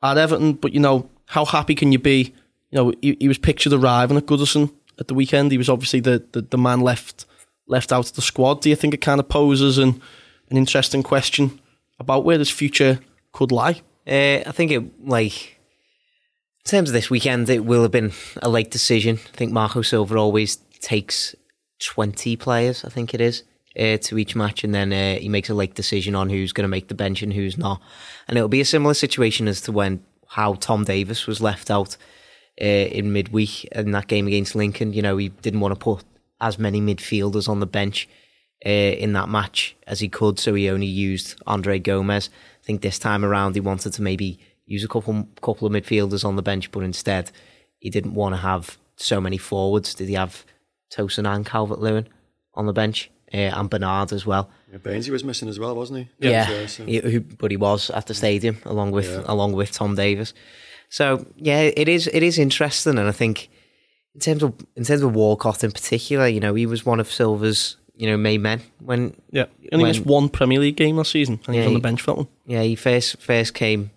[0.02, 0.54] at Everton.
[0.54, 2.34] But you know, how happy can you be?
[2.72, 5.52] You know, he, he was pictured arriving at Goodison at the weekend.
[5.52, 7.26] He was obviously the, the, the man left
[7.68, 8.62] left out of the squad.
[8.62, 10.02] Do you think it kind of poses an
[10.50, 11.60] an interesting question
[12.00, 13.00] about where his future
[13.32, 13.82] could lie?
[14.08, 15.58] Uh, I think it like
[16.66, 19.20] in terms of this weekend, it will have been a late decision.
[19.34, 21.36] I think Marco Silva always takes
[21.80, 22.86] twenty players.
[22.86, 23.44] I think it is.
[23.80, 26.64] Uh, to each match, and then uh, he makes a late decision on who's going
[26.64, 27.80] to make the bench and who's not.
[28.28, 31.96] And it'll be a similar situation as to when how Tom Davies was left out
[32.62, 34.94] uh, in midweek in that game against Lincoln.
[34.94, 36.04] You know, he didn't want to put
[36.42, 38.08] as many midfielders on the bench
[38.66, 42.30] uh, in that match as he could, so he only used Andre Gomes.
[42.62, 46.26] I think this time around he wanted to maybe use a couple couple of midfielders
[46.26, 47.32] on the bench, but instead
[47.80, 49.94] he didn't want to have so many forwards.
[49.94, 50.46] Did he have
[50.92, 52.08] Tosun and Calvert Lewin
[52.56, 53.10] on the bench?
[53.34, 54.50] Uh, and Bernard as well.
[54.72, 56.28] Yeah, Bainesy was missing as well, wasn't he?
[56.30, 59.96] Yeah, Yeah, so- he- but he was at the stadium along with along with Tom
[59.96, 60.34] Davies.
[60.90, 63.50] So yeah, it is it is interesting, and I think
[64.16, 67.12] in terms of in terms of Walcott in particular, you know, he was one of
[67.12, 70.98] Silva's you know main men when Yeah, he only When- missed one Premier League game
[70.98, 72.28] last season, and he Yeah, was on the bench for that one.
[72.46, 73.92] yeah he first first came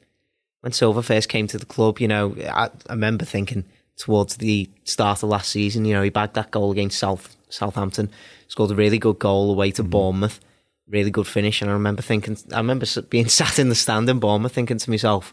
[0.62, 2.00] when Silva first came to the club.
[2.00, 3.64] You know, I, I remember thinking
[3.96, 8.11] towards the start of last season, you know, he bagged that goal against South Southampton,
[8.48, 9.90] scored a really good goal away to mm-hmm.
[9.90, 10.40] Bournemouth,
[10.88, 11.61] really good finish.
[11.62, 14.90] And I remember thinking, I remember being sat in the stand in Bournemouth, thinking to
[14.90, 15.33] myself.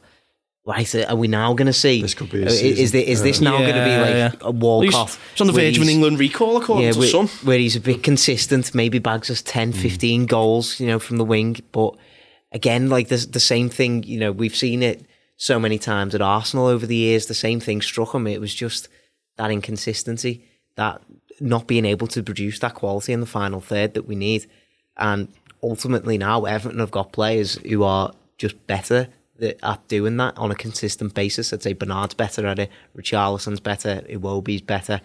[0.67, 2.01] Right, are we now going to see?
[2.01, 2.99] This could be uh, his Is, season.
[2.99, 4.31] is this now going to be like yeah.
[4.41, 5.17] a He's, Walcott?
[5.31, 7.29] he's on the verge of an England recall, according to where, some.
[7.47, 11.23] where he's a bit consistent, maybe bags us 10, 15 goals, you know, from the
[11.23, 11.55] wing.
[11.71, 11.95] But
[12.51, 15.05] again, like the, the same thing, you know, we've seen it
[15.37, 17.27] so many times at Arsenal over the years.
[17.27, 18.27] The same thing struck him.
[18.27, 18.89] It was just
[19.37, 20.43] that inconsistency,
[20.75, 21.01] that
[21.39, 24.47] not being able to produce that quality in the final third that we need.
[24.97, 25.29] And
[25.63, 29.07] ultimately now Everton have got players who are just better
[29.39, 31.53] th- at doing that on a consistent basis.
[31.53, 35.01] I'd say Bernard's better at it, Richarlison's better, Iwobi's better.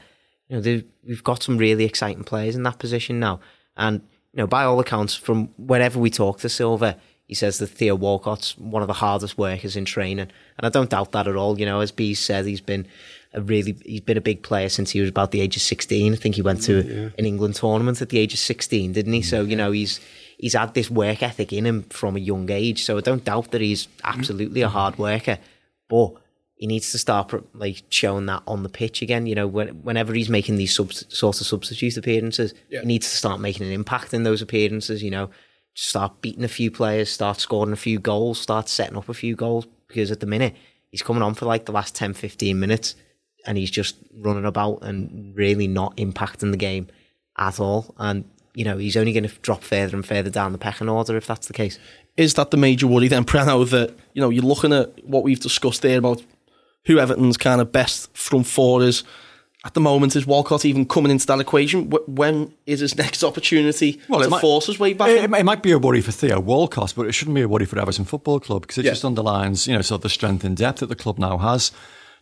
[0.49, 3.41] You know, we've got some really exciting players in that position now.
[3.77, 4.01] And,
[4.33, 7.95] you know, by all accounts, from whenever we talk to Silva, he says that Theo
[7.95, 10.29] Walcott's one of the hardest workers in training.
[10.59, 11.59] And I don't doubt that at all.
[11.59, 12.87] You know, as B said, he's been
[13.33, 16.13] a really, he's been a big player since he was about the age of 16.
[16.13, 19.23] I think he went to an England tournament at the age of 16, didn't he?
[19.23, 20.01] So, you know, he's,
[20.43, 22.83] he's had this work ethic in him from a young age.
[22.85, 25.39] So I don't doubt that he's absolutely a hard worker.
[25.89, 26.15] But
[26.57, 29.27] he needs to start like showing that on the pitch again.
[29.27, 33.17] You know, when, whenever he's making these sub- sort of substitute appearances, he needs to
[33.17, 35.01] start making an impact in those appearances.
[35.01, 35.31] You know,
[35.75, 39.37] start beating a few players, start scoring a few goals, start setting up a few
[39.37, 39.69] goals.
[39.87, 40.57] Because at the minute,
[40.91, 42.97] he's coming on for like the last 10, 15 minutes
[43.47, 46.89] and he's just running about and really not impacting the game
[47.37, 47.95] at all.
[47.99, 48.25] And,
[48.55, 51.27] you know, he's only going to drop further and further down the pecking order if
[51.27, 51.79] that's the case.
[52.17, 55.41] Is that the major worry then, Prano, that, you know, you're looking at what we've
[55.41, 56.23] discussed there about
[56.87, 59.05] who Everton's kind of best front four is.
[59.65, 61.89] At the moment, is Walcott even coming into that equation?
[62.09, 65.09] When is his next opportunity Well, it to might- force his way back?
[65.11, 67.65] It, it might be a worry for Theo Walcott, but it shouldn't be a worry
[67.65, 68.91] for Everton Football Club because it Yeah.
[68.91, 71.71] just underlines, you know, sort of the strength and depth that the club now has.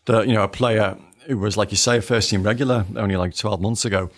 [0.05, 3.16] That you know, a player who was, like you say, a first team regular only
[3.16, 4.11] like twelve months ago,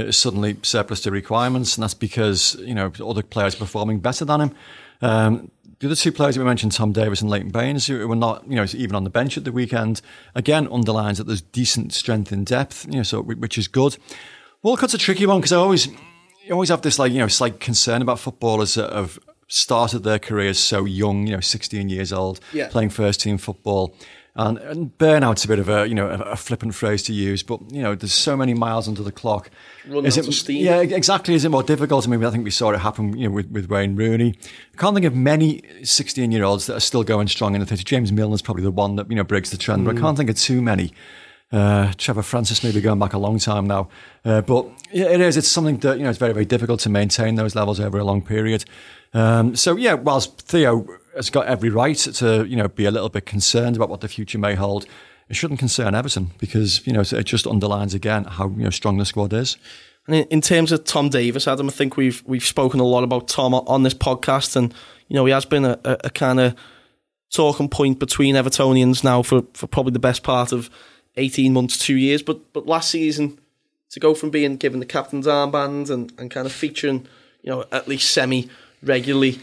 [0.00, 4.24] is suddenly surplus to requirements, and that's because you know other players are performing better
[4.24, 4.54] than him.
[5.00, 8.16] Um, the other two players that we mentioned, Tom Davies and Leighton Baines, who were
[8.16, 10.00] not, you know, even on the bench at the weekend,
[10.34, 13.96] again underlines that there's decent strength in depth, you know, so which is good.
[14.64, 17.60] Walcott's a tricky one because I always, you always have this like, you know, slight
[17.60, 22.40] concern about footballers that have started their careers so young, you know, 16 years old,
[22.52, 22.68] Yeah.
[22.68, 23.94] playing first team football.
[24.38, 27.42] And, and burnout's a bit of a, you know, a, a flippant phrase to use,
[27.42, 29.50] but, you know, there's so many miles under the clock.
[29.84, 30.64] Running Is it, steam.
[30.64, 31.34] Yeah, exactly.
[31.34, 32.06] Is it more difficult?
[32.06, 34.38] I mean, I think we saw it happen, you know, with, with Wayne Rooney.
[34.74, 37.66] I can't think of many 16 year olds that are still going strong in the
[37.66, 37.84] 30s.
[37.84, 40.30] James Milner's probably the one that, you know, breaks the trend, but I can't think
[40.30, 40.92] of too many.
[41.50, 43.88] Uh, Trevor Francis may be going back a long time now.
[44.24, 45.36] Uh, but yeah, it is.
[45.36, 48.04] It's something that, you know, it's very, very difficult to maintain those levels over a
[48.04, 48.64] long period.
[49.14, 53.08] Um, so, yeah, whilst Theo has got every right to, you know, be a little
[53.08, 54.86] bit concerned about what the future may hold,
[55.28, 58.98] it shouldn't concern Everton because, you know, it just underlines again how, you know, strong
[58.98, 59.56] the squad is.
[60.08, 63.28] And in, terms of Tom Davies, Adam, I think we've we've spoken a lot about
[63.28, 64.72] Tom on- this podcast, and
[65.06, 66.54] you know he has been a, a, a kind of
[67.30, 70.70] talking point between Evertonians now for, for probably the best part of
[71.18, 72.22] eighteen months, two years.
[72.22, 73.38] But but last season,
[73.90, 77.06] to go from being given the captain's armband and, and kind of featuring,
[77.42, 78.48] you know, at least semi
[78.82, 79.38] regularly.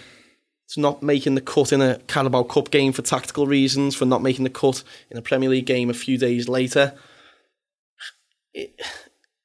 [0.66, 4.24] It's not making the cut in a Carabao Cup game for tactical reasons, for not
[4.24, 6.94] making the cut in a Premier League game a few days later.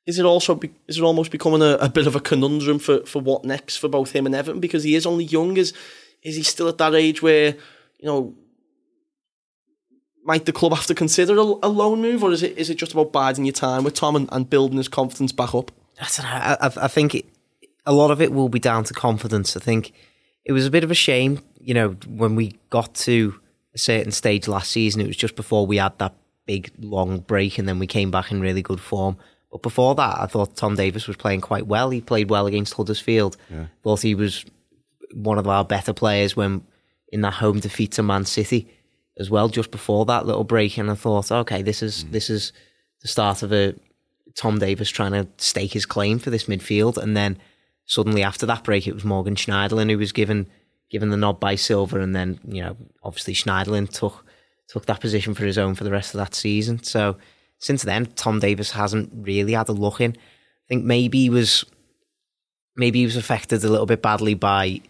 [0.06, 3.20] Is it also is it almost becoming a, a bit of a conundrum for, for
[3.20, 5.56] what next for both him and Everton because he is only young?
[5.56, 5.74] Is
[6.22, 7.54] is he still at that age where
[7.98, 8.34] you know
[10.24, 12.76] might the club have to consider a, a loan move, or is it is it
[12.76, 15.70] just about biding your time with Tom and, and building his confidence back up?
[16.00, 16.56] I.
[16.60, 17.26] I, I think it,
[17.86, 19.56] a lot of it will be down to confidence.
[19.56, 19.92] I think
[20.44, 23.38] it was a bit of a shame, you know, when we got to
[23.74, 25.00] a certain stage last season.
[25.00, 26.14] It was just before we had that
[26.46, 29.16] big long break, and then we came back in really good form.
[29.50, 31.90] But before that, I thought Tom Davies was playing quite well.
[31.90, 33.36] He played well against Huddersfield.
[33.50, 33.66] Yeah.
[33.82, 34.44] Thought he was
[35.12, 36.64] one of our better players when
[37.12, 38.68] in that home defeat to Man City
[39.18, 39.48] as well.
[39.48, 42.12] Just before that little break, and I thought, okay, this is mm.
[42.12, 42.52] this is
[43.02, 43.74] the start of a
[44.36, 47.38] Tom Davies trying to stake his claim for this midfield, and then
[47.90, 50.46] suddenly after that break, it was Morgan Schneiderlin who was given
[50.90, 54.24] given the nod by Silva, and then you know obviously Schneiderlin took
[54.68, 56.82] took that position for his own for the rest of that season.
[56.84, 57.16] So
[57.58, 60.12] since then, Tom Davies hasn't really had a look in.
[60.12, 61.64] I think maybe he was
[62.76, 64.80] maybe he was affected a little bit badly by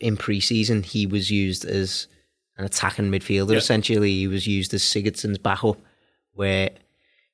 [0.00, 2.08] in pre-season he was used as
[2.56, 3.52] an attacking midfielder.
[3.52, 3.58] Yep.
[3.58, 5.76] Essentially, he was used as Sigurdsson's backup,
[6.32, 6.70] where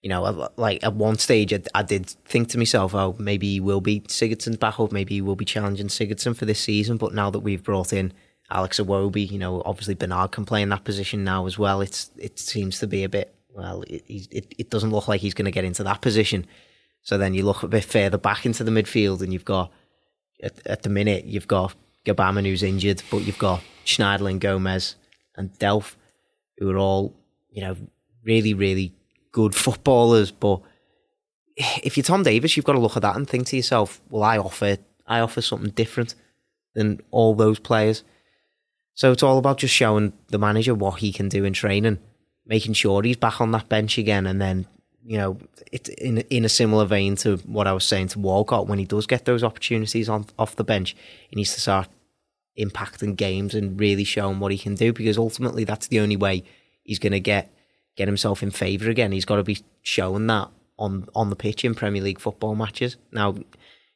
[0.05, 3.81] you know, like at one stage, I, I, did think to myself, oh, maybe we'll
[3.81, 6.99] be Sigurdsson's backup, maybe we'll be challenging Sigurdsson for this season.
[6.99, 8.13] But now that we've brought in
[8.51, 11.81] Alex Iwobi, you know, obviously Bernard can play in that position now as well.
[11.81, 15.33] It's it seems to be a bit well, it it, it doesn't look like he's
[15.33, 16.47] going to get into that position.
[17.01, 19.73] So then you look a bit further back into the midfield, and you've got
[20.43, 24.97] at, at the minute you've got Gbamin who's injured, but you've got Schneiderlin, Gomes,
[25.35, 25.95] and Delph,
[26.59, 27.15] who are all
[27.49, 27.75] you know
[28.23, 28.93] really really
[29.35, 30.61] good footballers, but
[31.57, 34.23] if you're Tom Davies, you've got to look at that and think to yourself, well,
[34.23, 36.15] I offer I offer something different
[36.75, 38.05] than all those players.
[38.95, 41.99] So it's all about just showing the manager what he can do in training,
[42.47, 44.67] making sure he's back on that bench again, and then
[45.05, 45.39] you know,
[45.73, 48.85] it in in a similar vein to what I was saying to Walcott when he
[48.85, 50.97] does get those opportunities on off the bench,
[51.29, 51.89] he needs to start
[52.57, 56.45] impacting games and really showing what he can do because ultimately that's the only way
[56.85, 57.53] he's going to get
[57.97, 59.13] get himself in favour again.
[59.13, 62.97] He's got to be showing that on on the pitch in Premier League football matches.
[63.13, 63.35] Now,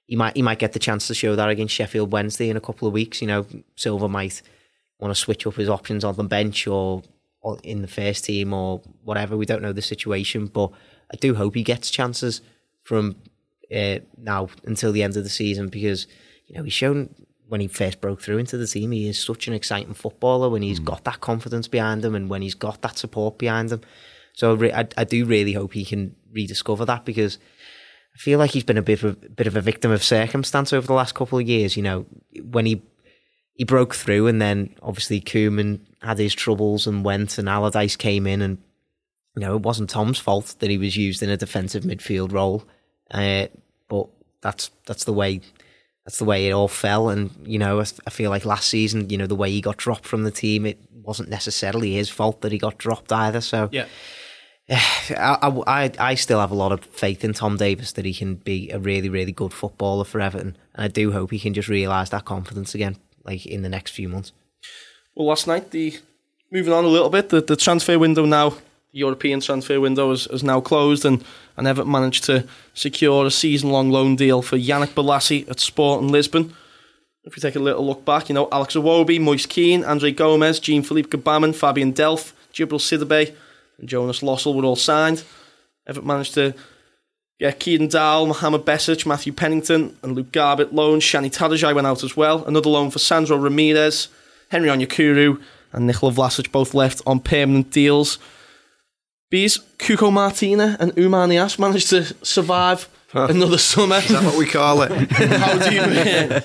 [0.07, 2.61] he might he might get the chance to show that against Sheffield Wednesday in a
[2.61, 3.21] couple of weeks.
[3.21, 4.43] You know, Silva might
[4.99, 7.03] want to switch up his options on the bench or,
[7.41, 9.37] or in the first team or whatever.
[9.37, 10.71] We don't know the situation, but
[11.13, 12.41] I do hope he gets chances
[12.83, 13.17] from
[13.75, 16.07] uh, now until the end of the season because
[16.47, 17.15] you know he's shown
[17.49, 20.63] when he first broke through into the team, he is such an exciting footballer when
[20.63, 20.85] he's mm.
[20.85, 23.81] got that confidence behind him and when he's got that support behind him.
[24.35, 27.39] So I, I do really hope he can rediscover that because
[28.15, 30.73] I feel like he's been a bit of a bit of a victim of circumstance
[30.73, 31.77] over the last couple of years.
[31.77, 32.07] You know,
[32.43, 32.83] when he
[33.55, 38.27] he broke through and then obviously Koeman had his troubles and went and Allardyce came
[38.27, 38.59] in and
[39.35, 42.65] you know it wasn't Tom's fault that he was used in a defensive midfield role,
[43.11, 43.47] uh,
[43.89, 44.09] but
[44.43, 45.41] that's that's the way
[46.09, 47.11] that's the way it all fell.
[47.11, 49.77] And you know, I, I, feel like last season, you know, the way he got
[49.77, 53.43] dropped from the team, it wasn't necessarily his fault that he got dropped either.
[53.43, 53.85] So yeah.
[54.71, 58.37] I, I, I still have a lot of faith in Tom Davies that he can
[58.37, 60.57] be a really, really good footballer for Everton.
[60.75, 63.91] And I do hope he can just realise that confidence again, like in the next
[63.91, 64.33] few months.
[65.15, 65.99] Well, last night, the
[66.51, 68.55] moving on a little bit, the, the transfer window now
[68.93, 71.25] the European transfer window is now closed, and,
[71.57, 76.09] and Everton managed to secure a season long loan deal for Yannick Bolasie at Sporting
[76.09, 76.55] Lisbon.
[77.25, 80.61] If we take a little look back, you know, Alex Iwobi, Moise Kean, Andre Gomes,
[80.61, 83.35] Jean Philippe Gbamin, Fabian Delph, Djibril Sidibe,
[83.79, 85.23] and Jonas Lössl were all signed.
[85.87, 86.55] Everton managed to
[87.39, 91.05] get Kieran Dowell, Mohamed Besic, Matthew Pennington, and Luke Garbutt loans.
[91.05, 92.45] Shani Tarashaj went out as well.
[92.47, 94.09] Another loan for Sandro Ramirez,
[94.49, 95.41] Henry Onyekuru,
[95.73, 98.19] and Nikola Vlasic both left on permanent deals.
[99.31, 103.97] Bees, Cuco Martina and Oumar Niasse managed to survive another summer.
[103.97, 104.91] Is that what we call it?
[105.13, 106.41] how do you, uh,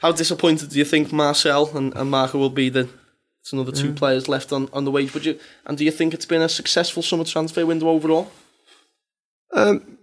[0.00, 2.88] how disappointed do you think Marcel and, and Marco will be that
[3.40, 3.94] it's another two yeah.
[3.94, 5.40] players left on, on the wage budget?
[5.66, 8.30] And do you think it's been a successful summer transfer window overall?
[9.52, 9.98] Um,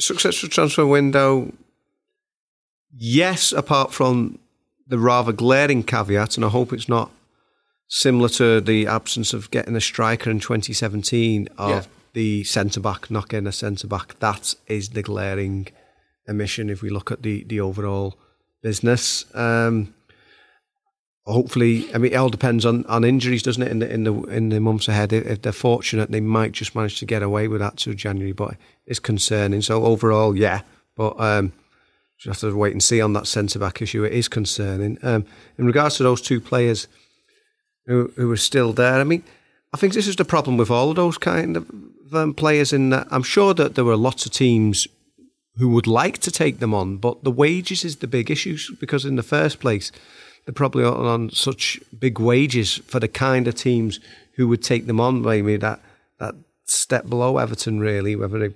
[0.00, 1.52] successful transfer window,
[2.90, 4.38] yes, apart from
[4.86, 7.10] the rather glaring caveat, and I hope it's not
[7.88, 11.82] similar to the absence of getting a striker in 2017 of yeah.
[12.14, 14.18] the centre back not getting a centre back.
[14.18, 15.68] That is the glaring
[16.28, 18.18] omission if we look at the the overall
[18.62, 19.24] business.
[19.34, 19.94] Um,
[21.24, 23.70] hopefully, I mean, it all depends on, on injuries, doesn't it?
[23.70, 26.98] In the in the in the months ahead, if they're fortunate, they might just manage
[27.00, 29.62] to get away with that to January, but it's concerning.
[29.62, 30.62] So overall, yeah,
[30.96, 31.52] but um,
[32.18, 34.04] just have to wait and see on that centre back issue.
[34.04, 34.98] It is concerning.
[35.02, 35.26] Um,
[35.58, 36.88] in regards to those two players
[37.86, 39.22] who, who are still there, I mean,
[39.72, 41.70] I think this is the problem with all of those kind of
[42.12, 42.72] um, players.
[42.72, 44.86] In that I'm sure that there were lots of teams
[45.58, 49.04] who would like to take them on, but the wages is the big issue because
[49.04, 49.90] in the first place,
[50.44, 54.00] they're probably on such big wages for the kind of teams
[54.34, 55.22] who would take them on.
[55.22, 55.80] Maybe that
[56.18, 58.54] that step below Everton, really, whether they're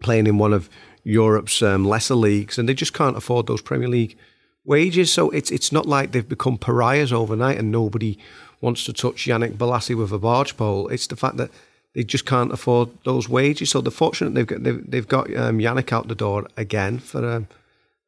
[0.00, 0.68] playing in one of
[1.04, 4.16] Europe's um, lesser leagues, and they just can't afford those Premier League
[4.64, 5.12] wages.
[5.12, 8.18] So it's it's not like they've become pariahs overnight, and nobody
[8.60, 10.88] wants to touch Yannick Bolasie with a barge pole.
[10.88, 11.50] It's the fact that
[11.94, 13.70] they just can't afford those wages.
[13.70, 17.28] So they're fortunate they've got they've, they've got um, Yannick out the door again for.
[17.28, 17.48] Um,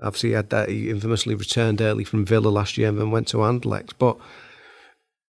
[0.03, 3.29] obviously, he had that he infamously returned early from Villa last year and then went
[3.29, 4.17] to Anderlecht, but.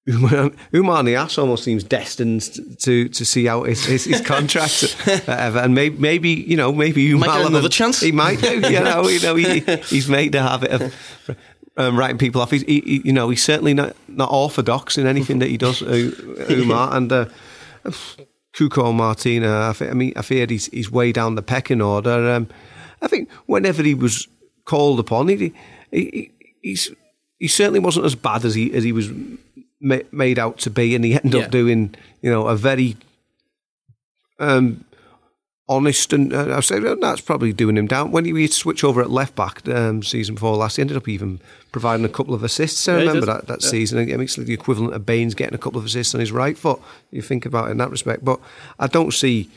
[0.08, 4.96] Oumar Niasse almost seems destined to to see out his, his, his contract
[5.28, 8.00] ever, and maybe maybe you know maybe Oumar might get another chance.
[8.00, 11.38] He might do, you know, you know he, he's made the habit of
[11.80, 12.52] um, writing people off.
[12.52, 15.82] He's, he, he, you know, he's certainly not, not orthodox in anything that he does,
[15.82, 16.94] Oumar.
[16.94, 17.26] and uh,
[18.54, 22.30] Cuco Martina, I, think, I mean, I feared he's, he's way down the pecking order.
[22.30, 22.50] Um,
[23.02, 24.28] I think whenever he was
[24.66, 25.54] called upon, he,
[25.90, 26.92] he, he's,
[27.40, 29.10] he certainly wasn't as bad as he as he was
[29.80, 31.46] ma- made out to be, and he ended yeah.
[31.46, 32.98] up doing, you know, a very
[34.40, 34.84] um,
[35.70, 38.12] honest, and uh, I say well, that's probably doing him down.
[38.12, 41.40] When he switch over at left back um, season before last, he ended up even
[41.72, 42.88] providing a couple of assists.
[42.90, 43.70] I yeah, remember that, that yeah.
[43.70, 44.00] season.
[44.00, 46.32] I mean, it's like the equivalent of Baines getting a couple of assists on his
[46.32, 46.82] right foot.
[47.12, 48.40] You think about it in that respect, but
[48.80, 49.50] I don't see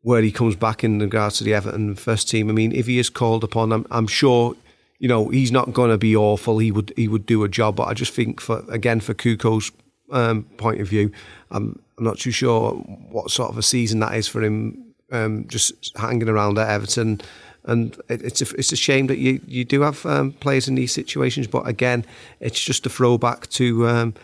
[0.00, 2.48] where he comes back in regards to the Everton first team.
[2.48, 4.56] I mean, if he is called upon, I'm, I'm sure
[4.98, 6.58] you know he's not going to be awful.
[6.58, 9.70] He would he would do a job, but I just think for again for Cuco's
[10.10, 11.12] um, point of view,
[11.50, 15.46] I'm, I'm not too sure what sort of a season that is for him um,
[15.48, 17.20] just hanging around at Everton.
[17.64, 20.74] And it, it's a, it's a shame that you, you do have um, players in
[20.74, 22.04] these situations, but again,
[22.40, 24.14] it's just a throwback to um,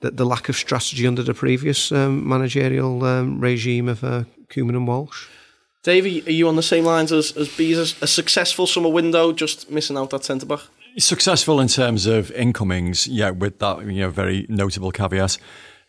[0.00, 4.70] the, the, lack of strategy under the previous um, managerial um, regime of uh, Koeman
[4.70, 5.26] and Walsh.
[5.82, 8.00] Davey, are you on the same lines as, as Bees?
[8.00, 10.60] A, a successful summer window, just missing out that centre back?
[10.96, 15.36] Successful in terms of incomings, yeah, with that you know very notable caveat.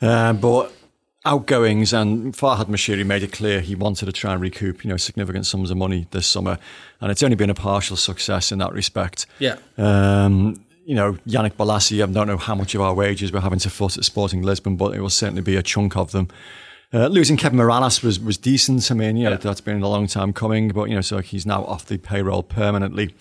[0.02, 0.74] Uh, but
[1.26, 4.98] outgoings, and Farhad Moshiri made it clear he wanted to try and recoup, you know,
[4.98, 6.58] significant sums of money this summer,
[7.02, 9.26] and it's only been a partial success in that respect.
[9.40, 9.58] Yeah.
[9.78, 13.60] Um, you know, Yannick Bolasie, I don't know how much of our wages we're having
[13.60, 16.28] to foot at Sporting Lisbon, but it will certainly be a chunk of them.
[16.96, 18.90] Uh, losing Kevin Mirallas was, was decent.
[18.90, 19.36] I mean, you know, yeah.
[19.36, 22.42] that's been a long time coming, but, you know, so he's now off the payroll
[22.42, 23.14] permanently.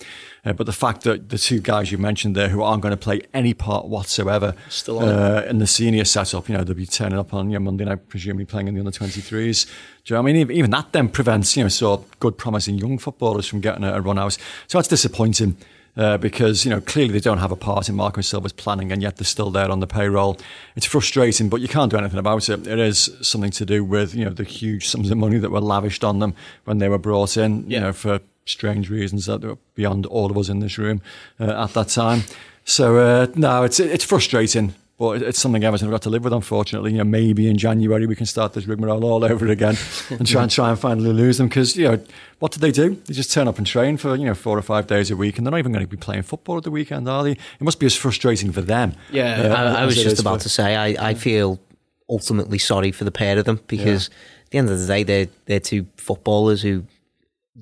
[0.44, 2.96] Uh, but the fact that the two guys you mentioned there who aren't going to
[2.96, 7.18] play any part whatsoever Still uh, in the senior setup, you know, they'll be turning
[7.18, 9.66] up on you know, Monday night, presumably playing in the under 23s.
[10.04, 10.50] Do you know what I mean?
[10.52, 14.00] Even that then prevents, you know, so good promising young footballers from getting a, a
[14.00, 14.38] run out.
[14.68, 15.56] So that's disappointing.
[15.96, 19.00] Uh, because you know clearly they don't have a part in Marco Silva's planning, and
[19.00, 20.37] yet they're still there on the payroll.
[20.74, 22.66] It's frustrating, but you can't do anything about it.
[22.66, 25.61] It is something to do with you know the huge sums of money that were
[25.61, 27.70] lavished on them when they were brought in.
[27.70, 27.78] Yeah.
[27.78, 31.00] You know for strange reasons that were beyond all of us in this room
[31.40, 32.22] uh, at that time.
[32.64, 36.33] So uh, no, it's it's frustrating, but it's something Everton have got to live with.
[36.33, 39.76] Unfortunately, you know, maybe in January we can start this rigmarole all over again
[40.11, 42.04] and try and try and finally lose them because you know
[42.38, 42.94] what do they do?
[43.07, 45.37] They just turn up and train for you know four or five days a week,
[45.37, 47.33] and they're not even going to be playing football at the weekend, are they?
[47.33, 48.94] It must be as frustrating for them.
[49.11, 50.44] Yeah, uh, I, I was just about for...
[50.44, 51.61] to say I, I feel
[52.09, 54.09] ultimately sorry for the pair of them because.
[54.09, 54.16] Yeah.
[54.44, 56.85] At the end of the day, they're they're two footballers who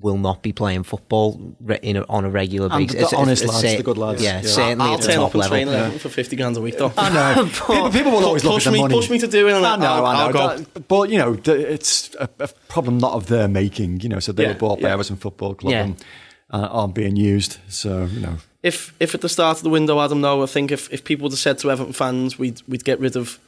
[0.00, 2.94] will not be playing football in a, on a regular basis.
[2.94, 4.22] And the honest it's, lads, the good lads.
[4.22, 4.48] Yeah, yeah.
[4.48, 5.56] certainly I'll at the top up and level.
[5.56, 5.90] train yeah.
[5.98, 6.92] for 50 grand a week though.
[6.96, 7.44] I know.
[7.52, 8.94] people, people, will always push look at me, the money.
[8.94, 10.38] Push me to do it and I know, I'll, I know.
[10.38, 14.18] I'll that, but, you know, it's a, a, problem not of their making, you know,
[14.18, 15.82] so they yeah, were bought by Everton Football Club yeah.
[15.84, 16.04] and
[16.50, 18.38] uh, aren't being used, so, you know.
[18.62, 21.24] If if at the start of the window, Adam, though, I think if, if people
[21.24, 23.40] would have said to Everton fans we'd, we'd get rid of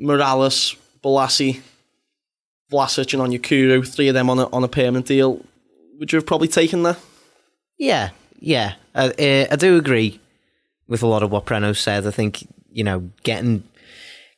[0.00, 1.60] Mirallas, Bolasie,
[2.70, 5.44] Vlasic and Onyekuru, three of them on a, on a permanent deal,
[5.98, 6.98] would you have probably taken that?
[7.78, 8.74] Yeah, yeah.
[8.94, 10.20] Uh, uh, I do agree
[10.86, 12.06] with a lot of what Preno said.
[12.06, 13.62] I think you know getting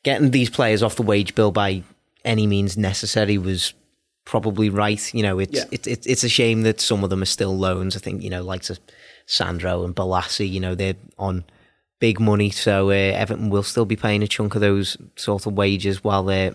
[0.03, 1.83] getting these players off the wage bill by
[2.25, 3.75] any means necessary was
[4.25, 5.13] probably right.
[5.15, 5.65] You know, it's yeah.
[5.71, 7.97] it, it, it's a shame that some of them are still loans.
[7.97, 8.65] I think you know, like
[9.27, 11.45] Sandro and Bolasie, you know, they're on
[11.99, 15.55] big money, so uh, Everton will still be paying a chunk of those sort of
[15.55, 16.55] wages while they're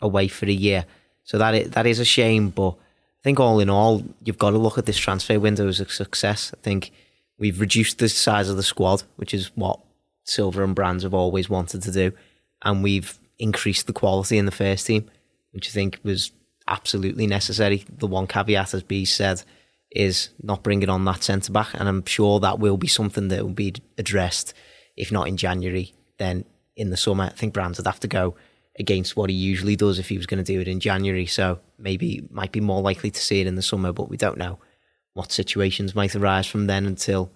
[0.00, 0.84] away for a year.
[1.26, 4.50] So that is, that is a shame, but I think all in all, you've got
[4.50, 6.52] to look at this transfer window as a success.
[6.56, 6.92] I think
[7.36, 9.80] we've reduced the size of the squad, which is what
[10.22, 12.12] Silva and Brands have always wanted to do,
[12.64, 15.10] and we've increased the quality in the first team,
[15.50, 16.30] which I think was
[16.68, 17.84] absolutely necessary.
[17.88, 19.42] The one caveat, as B said,
[19.90, 23.42] is not bringing on that centre back, and I'm sure that will be something that
[23.42, 24.54] will be addressed,
[24.96, 26.44] if not in January, then
[26.76, 27.24] in the summer.
[27.24, 28.36] I think Brands would have to go
[28.78, 31.26] against what he usually does if he was going to do it in January.
[31.26, 34.38] So maybe might be more likely to see it in the summer, but we don't
[34.38, 34.58] know
[35.14, 37.30] what situations might arise from then until,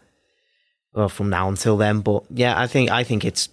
[0.92, 2.00] well, from now until then.
[2.00, 3.48] But yeah, I think I think it's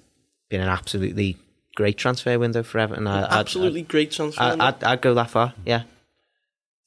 [0.49, 1.37] been an absolutely
[1.75, 3.07] great transfer window for Everton.
[3.07, 4.41] I, absolutely I'd, I'd, great transfer.
[4.41, 5.53] I'd, I'd, I'd, go that far.
[5.65, 5.83] Yeah.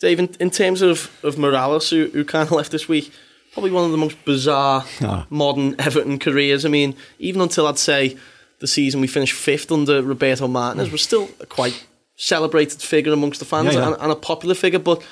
[0.01, 3.13] Dave, in, in terms of of Mirallas, who, who kind of left this week,
[3.53, 5.27] probably one of the most bizarre oh.
[5.31, 6.65] modern Everton careers.
[6.65, 8.17] I mean, even until I'd say
[8.61, 11.87] the season we finished fifth under Roberto Martinez, was still a quite
[12.17, 13.87] celebrated figure amongst the fans yeah, yeah.
[13.89, 15.03] And, and, a popular figure, but.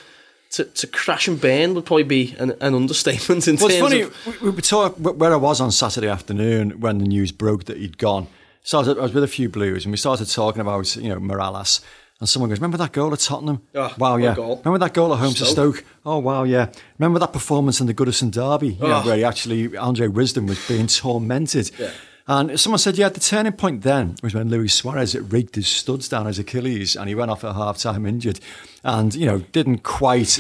[0.53, 3.83] To, to crash and burn would probably be an, an understatement in well, terms it's
[3.83, 4.43] funny, of...
[4.43, 7.99] we, we saw where I was on Saturday afternoon when the news broke that he'd
[7.99, 8.29] gone.
[8.63, 11.83] Started, I was with a few Blues and we started talking about, you know, Mirallas
[12.21, 13.63] and someone goes, "Remember that goal at Tottenham?
[13.75, 14.35] Oh, wow, yeah.
[14.35, 14.57] Goal.
[14.65, 15.47] Remember that goal at home Stoke.
[15.47, 15.85] to Stoke?
[16.05, 16.69] Oh, wow, yeah.
[16.99, 18.87] Remember that performance in the Goodison Derby, oh.
[18.87, 19.05] know, ah.
[19.05, 21.91] where he actually Andre Wisdom was being tormented." Yeah.
[22.31, 26.11] And someone said, yeah, the turning point then was when Luis Suarez raked his studs
[26.11, 28.39] down his Achilles and he went off at half time injured
[28.85, 30.39] and, you know, didn't quite,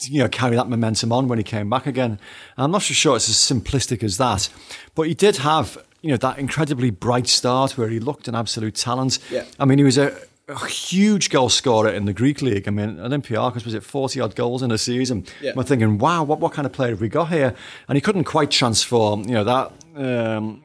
[0.00, 2.18] you know, carry that momentum on when he came back again.
[2.56, 4.48] And I'm not so sure it's as simplistic as that,
[4.96, 8.74] but he did have, you know, that incredibly bright start where he looked an absolute
[8.74, 9.20] talent.
[9.30, 9.44] Yeah.
[9.60, 10.18] I mean, he was a,
[10.48, 12.66] a huge goal scorer in the Greek league.
[12.66, 15.24] I mean, Olympiacos was it forty odd goals in a season.
[15.40, 15.52] Yeah.
[15.56, 17.54] I'm thinking, wow, what what kind of player have we got here?
[17.88, 19.72] And he couldn't quite transform, you know, that.
[19.94, 20.64] Um,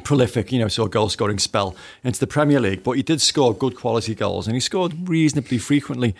[0.00, 3.20] prolific, you know, sort of goal scoring spell into the Premier League, but he did
[3.20, 6.14] score good quality goals and he scored reasonably frequently.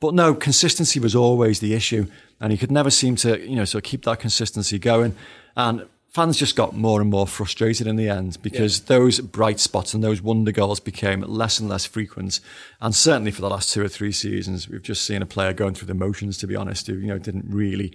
[0.00, 2.06] But no, consistency was always the issue,
[2.38, 5.16] and he could never seem to, you know, sort of keep that consistency going.
[5.56, 8.84] And fans just got more and more frustrated in the end because yeah.
[8.88, 12.40] those bright spots and those wonder goals became less and less frequent.
[12.80, 15.74] And certainly for the last two or three seasons, we've just seen a player going
[15.74, 17.92] through the motions, to be honest, who, you know, didn't really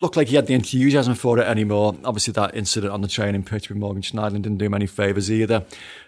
[0.00, 1.96] looked like he had the enthusiasm for it anymore.
[2.04, 5.30] Obviously, that incident on the training pitch with Morgan Schneiderlin didn't do him any favours
[5.30, 5.64] either.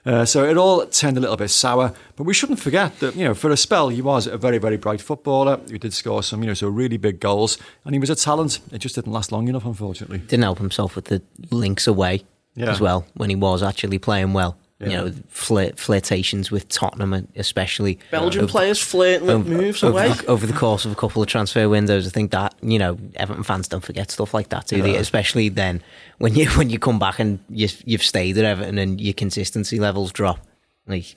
[0.07, 1.93] Uh, so it all turned a little bit sour.
[2.15, 4.77] But we shouldn't forget that, you know, for a spell, he was a very, very
[4.77, 5.61] bright footballer.
[5.69, 7.59] He did score some, you know, so really big goals.
[7.85, 8.61] And he was a talent.
[8.71, 10.19] It just didn't last long enough, unfortunately.
[10.19, 12.25] Didn't help himself with the links away
[12.55, 12.71] yeah.
[12.71, 14.57] as well when he was actually playing well.
[14.81, 14.89] Yeah.
[14.89, 19.85] You know, flirt, flirtations with Tottenham, especially uh, Belgian over, players flirting with over, moves
[19.85, 22.07] over, away over the course of a couple of transfer windows.
[22.07, 24.83] I think that you know Everton fans don't forget stuff like that, do yeah.
[24.83, 24.97] they?
[24.97, 25.83] Especially then
[26.17, 29.79] when you when you come back and you, you've stayed at Everton and your consistency
[29.79, 30.39] levels drop.
[30.87, 31.15] Like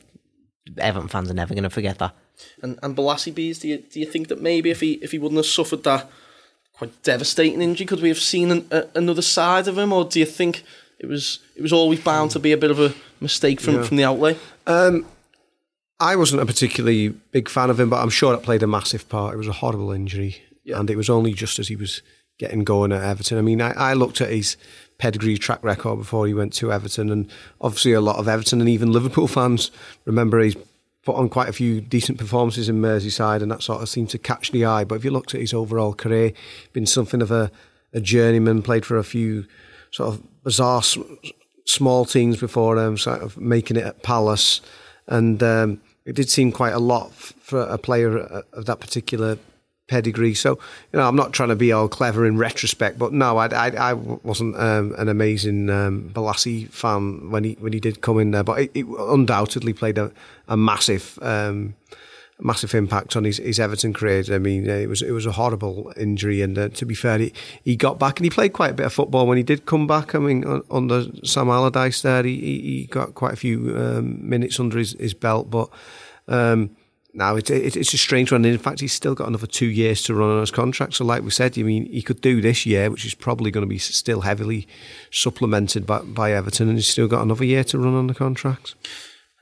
[0.78, 2.14] Everton fans are never going to forget that.
[2.62, 5.20] And and Bolasie Bees, do you do you think that maybe if he if he
[5.20, 6.10] wouldn't have suffered that
[6.74, 10.20] quite devastating injury, could we have seen an, a, another side of him, or do
[10.20, 10.64] you think?
[11.04, 13.84] It was it was always bound to be a bit of a mistake from, yeah.
[13.84, 14.38] from the outlay.
[14.66, 15.06] Um,
[16.00, 19.08] I wasn't a particularly big fan of him, but I'm sure it played a massive
[19.10, 19.34] part.
[19.34, 20.80] It was a horrible injury, yeah.
[20.80, 22.02] and it was only just as he was
[22.40, 23.38] getting going at Everton.
[23.38, 24.58] I mean, I, I looked at his
[24.98, 27.30] pedigree track record before he went to Everton, and
[27.60, 29.72] obviously a lot of Everton and even Liverpool fans
[30.06, 30.56] remember he's
[31.04, 34.18] put on quite a few decent performances in Merseyside, and that sort of seemed to
[34.18, 34.86] catch the eye.
[34.86, 36.32] But if you looked at his overall career,
[36.72, 37.52] been something of a,
[37.92, 39.46] a journeyman, played for a few
[39.94, 40.82] sort of bizarre
[41.66, 44.60] small teams before him, sort of making it at Palace,
[45.08, 49.38] and um, it did seem quite a lot for a player of that particular
[49.88, 50.34] pedigree.
[50.34, 50.58] So
[50.92, 53.92] you know, I'm not trying to be all clever in retrospect, but no, I, I,
[53.92, 58.32] I wasn't um, an amazing um, Bolasie fan when he when he did come in
[58.32, 60.12] there, but it, it undoubtedly played a,
[60.48, 61.20] a massive.
[61.22, 61.76] Um,
[62.40, 64.24] massive impact on his, his Everton career.
[64.32, 67.34] I mean, it was it was a horrible injury, and uh, to be fair, he,
[67.64, 69.88] he got back and he played quite a bit of football when he did come
[69.88, 70.16] back.
[70.16, 74.78] I mean, under Sam Allardyce there, he, he got quite a few um, minutes under
[74.78, 75.70] his, his belt, but.
[76.28, 76.76] Um,
[77.16, 78.44] now it, it, it's a strange one.
[78.44, 80.96] In fact, he's still got another two years to run on his contract.
[80.96, 83.62] So, like we said, I mean, he could do this year, which is probably going
[83.64, 84.68] to be still heavily
[85.12, 88.74] supplemented by, by Everton, and he's still got another year to run on the contract.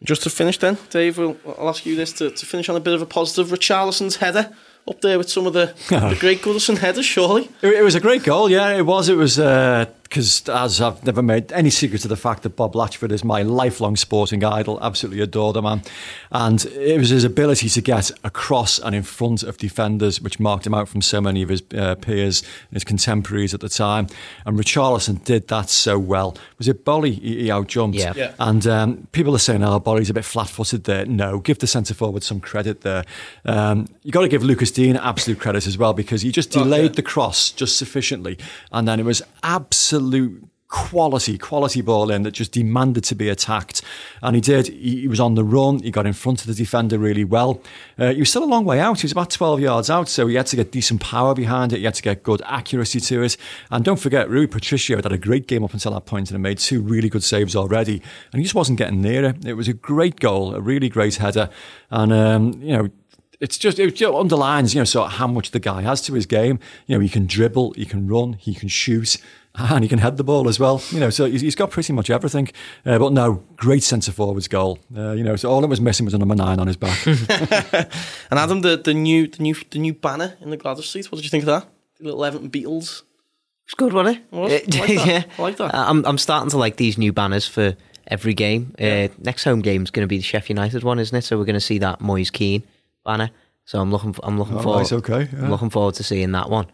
[0.03, 2.79] Just to finish then, Dave, we'll, I'll ask you this to, to finish on a
[2.79, 3.49] bit of a positive.
[3.49, 4.51] Richarlison's header
[4.87, 7.49] up there with some of the, the great Goodison headers, surely.
[7.61, 9.09] It, it, was a great goal, yeah, it was.
[9.09, 9.37] It was.
[9.37, 13.23] Uh, because as I've never made any secret of the fact that Bob Latchford is
[13.23, 15.83] my lifelong sporting idol, absolutely adore the man.
[16.31, 20.67] And it was his ability to get across and in front of defenders, which marked
[20.67, 24.07] him out from so many of his uh, peers and his contemporaries at the time.
[24.45, 26.35] And Richarlison did that so well.
[26.57, 27.93] Was it Boly he, he outjumped?
[27.93, 28.11] Yeah.
[28.13, 28.33] yeah.
[28.37, 31.05] And um, people are saying, oh, Boly's a bit flat footed there.
[31.05, 33.05] No, give the centre forward some credit there.
[33.45, 36.81] Um, you got to give Lucas Digne absolute credit as well because he just delayed
[36.81, 36.95] oh, yeah.
[36.95, 38.37] the cross just sufficiently.
[38.73, 43.27] And then it was absolutely absolute quality, quality ball in that just demanded to be
[43.27, 43.81] attacked.
[44.23, 44.67] And he did.
[44.67, 45.79] He, he was on the run.
[45.79, 47.61] He got in front of the defender really well.
[47.99, 49.01] Uh, he was still a long way out.
[49.01, 51.79] He was about 12 yards out, so he had to get decent power behind it.
[51.79, 53.35] He had to get good accuracy to it.
[53.69, 56.35] And don't forget, Rui Patricio had had a great game up until that point and
[56.35, 58.01] had made two really good saves already.
[58.31, 59.45] And he just wasn't getting near it.
[59.45, 61.49] It was a great goal, a really great header.
[61.91, 62.89] And, um, you know,
[63.41, 66.13] it's just it just underlines, you know, sort of how much the guy has to
[66.13, 66.59] his game.
[66.85, 69.17] You know, he can dribble, he can run, he can shoot,
[69.55, 70.81] and he can head the ball as well.
[70.91, 72.49] You know, so he's got pretty much everything.
[72.85, 74.77] Uh, but no, great centre forwards goal.
[74.95, 77.05] Uh, you know, so all that was missing was a number nine on his back.
[77.07, 81.11] and Adam, the, the new the new the new banner in the Gwladys Street.
[81.11, 81.67] What did you think of that?
[81.99, 83.01] The little Everton Beatles.
[83.65, 84.35] It's good, wasn't it?
[84.35, 84.75] Was it?
[84.75, 85.07] I like that.
[85.07, 85.73] yeah, I like that.
[85.73, 87.75] I'm I'm starting to like these new banners for
[88.05, 88.75] every game.
[88.79, 91.23] Uh, next home game is going to be the Sheffield United one, isn't it?
[91.23, 92.61] So we're going to see that Moise Kean
[93.03, 93.29] banner.
[93.65, 94.79] So I'm looking I'm looking Oh, forward.
[94.81, 95.43] right, okay, yeah.
[95.43, 96.67] I'm looking forward to seeing that one.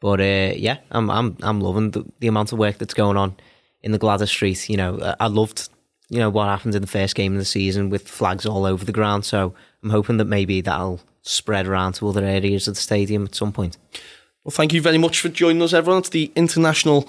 [0.00, 3.34] But uh, yeah, I'm I'm I'm loving the, the amount of work that's going on
[3.82, 4.68] in the Gwladys Street.
[4.68, 5.68] You know, I- I loved
[6.08, 8.84] you know what happened in the first game of the season with flags all over
[8.84, 9.24] the ground.
[9.24, 13.34] So I'm hoping that maybe that'll spread around to other areas of the stadium at
[13.34, 13.76] some point.
[14.44, 15.98] Well, thank you very much for joining us, everyone.
[15.98, 17.06] It's the international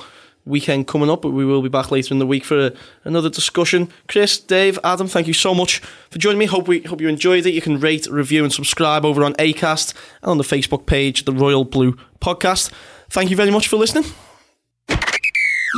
[0.49, 2.73] weekend coming up, but we will be back later in the week for a,
[3.03, 3.89] another discussion.
[4.07, 5.79] Chris, Dave, Adam, thank you so much
[6.09, 6.45] for joining me.
[6.45, 7.53] Hope we hope you enjoyed it.
[7.53, 11.33] You can rate, review, and subscribe over on Acast and on the Facebook page, the
[11.33, 12.71] Royal Blue Podcast.
[13.09, 14.05] Thank you very much for listening.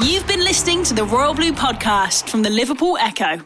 [0.04, 3.46] You've been listening to the Royal Blue podcast from the Liverpool Echo.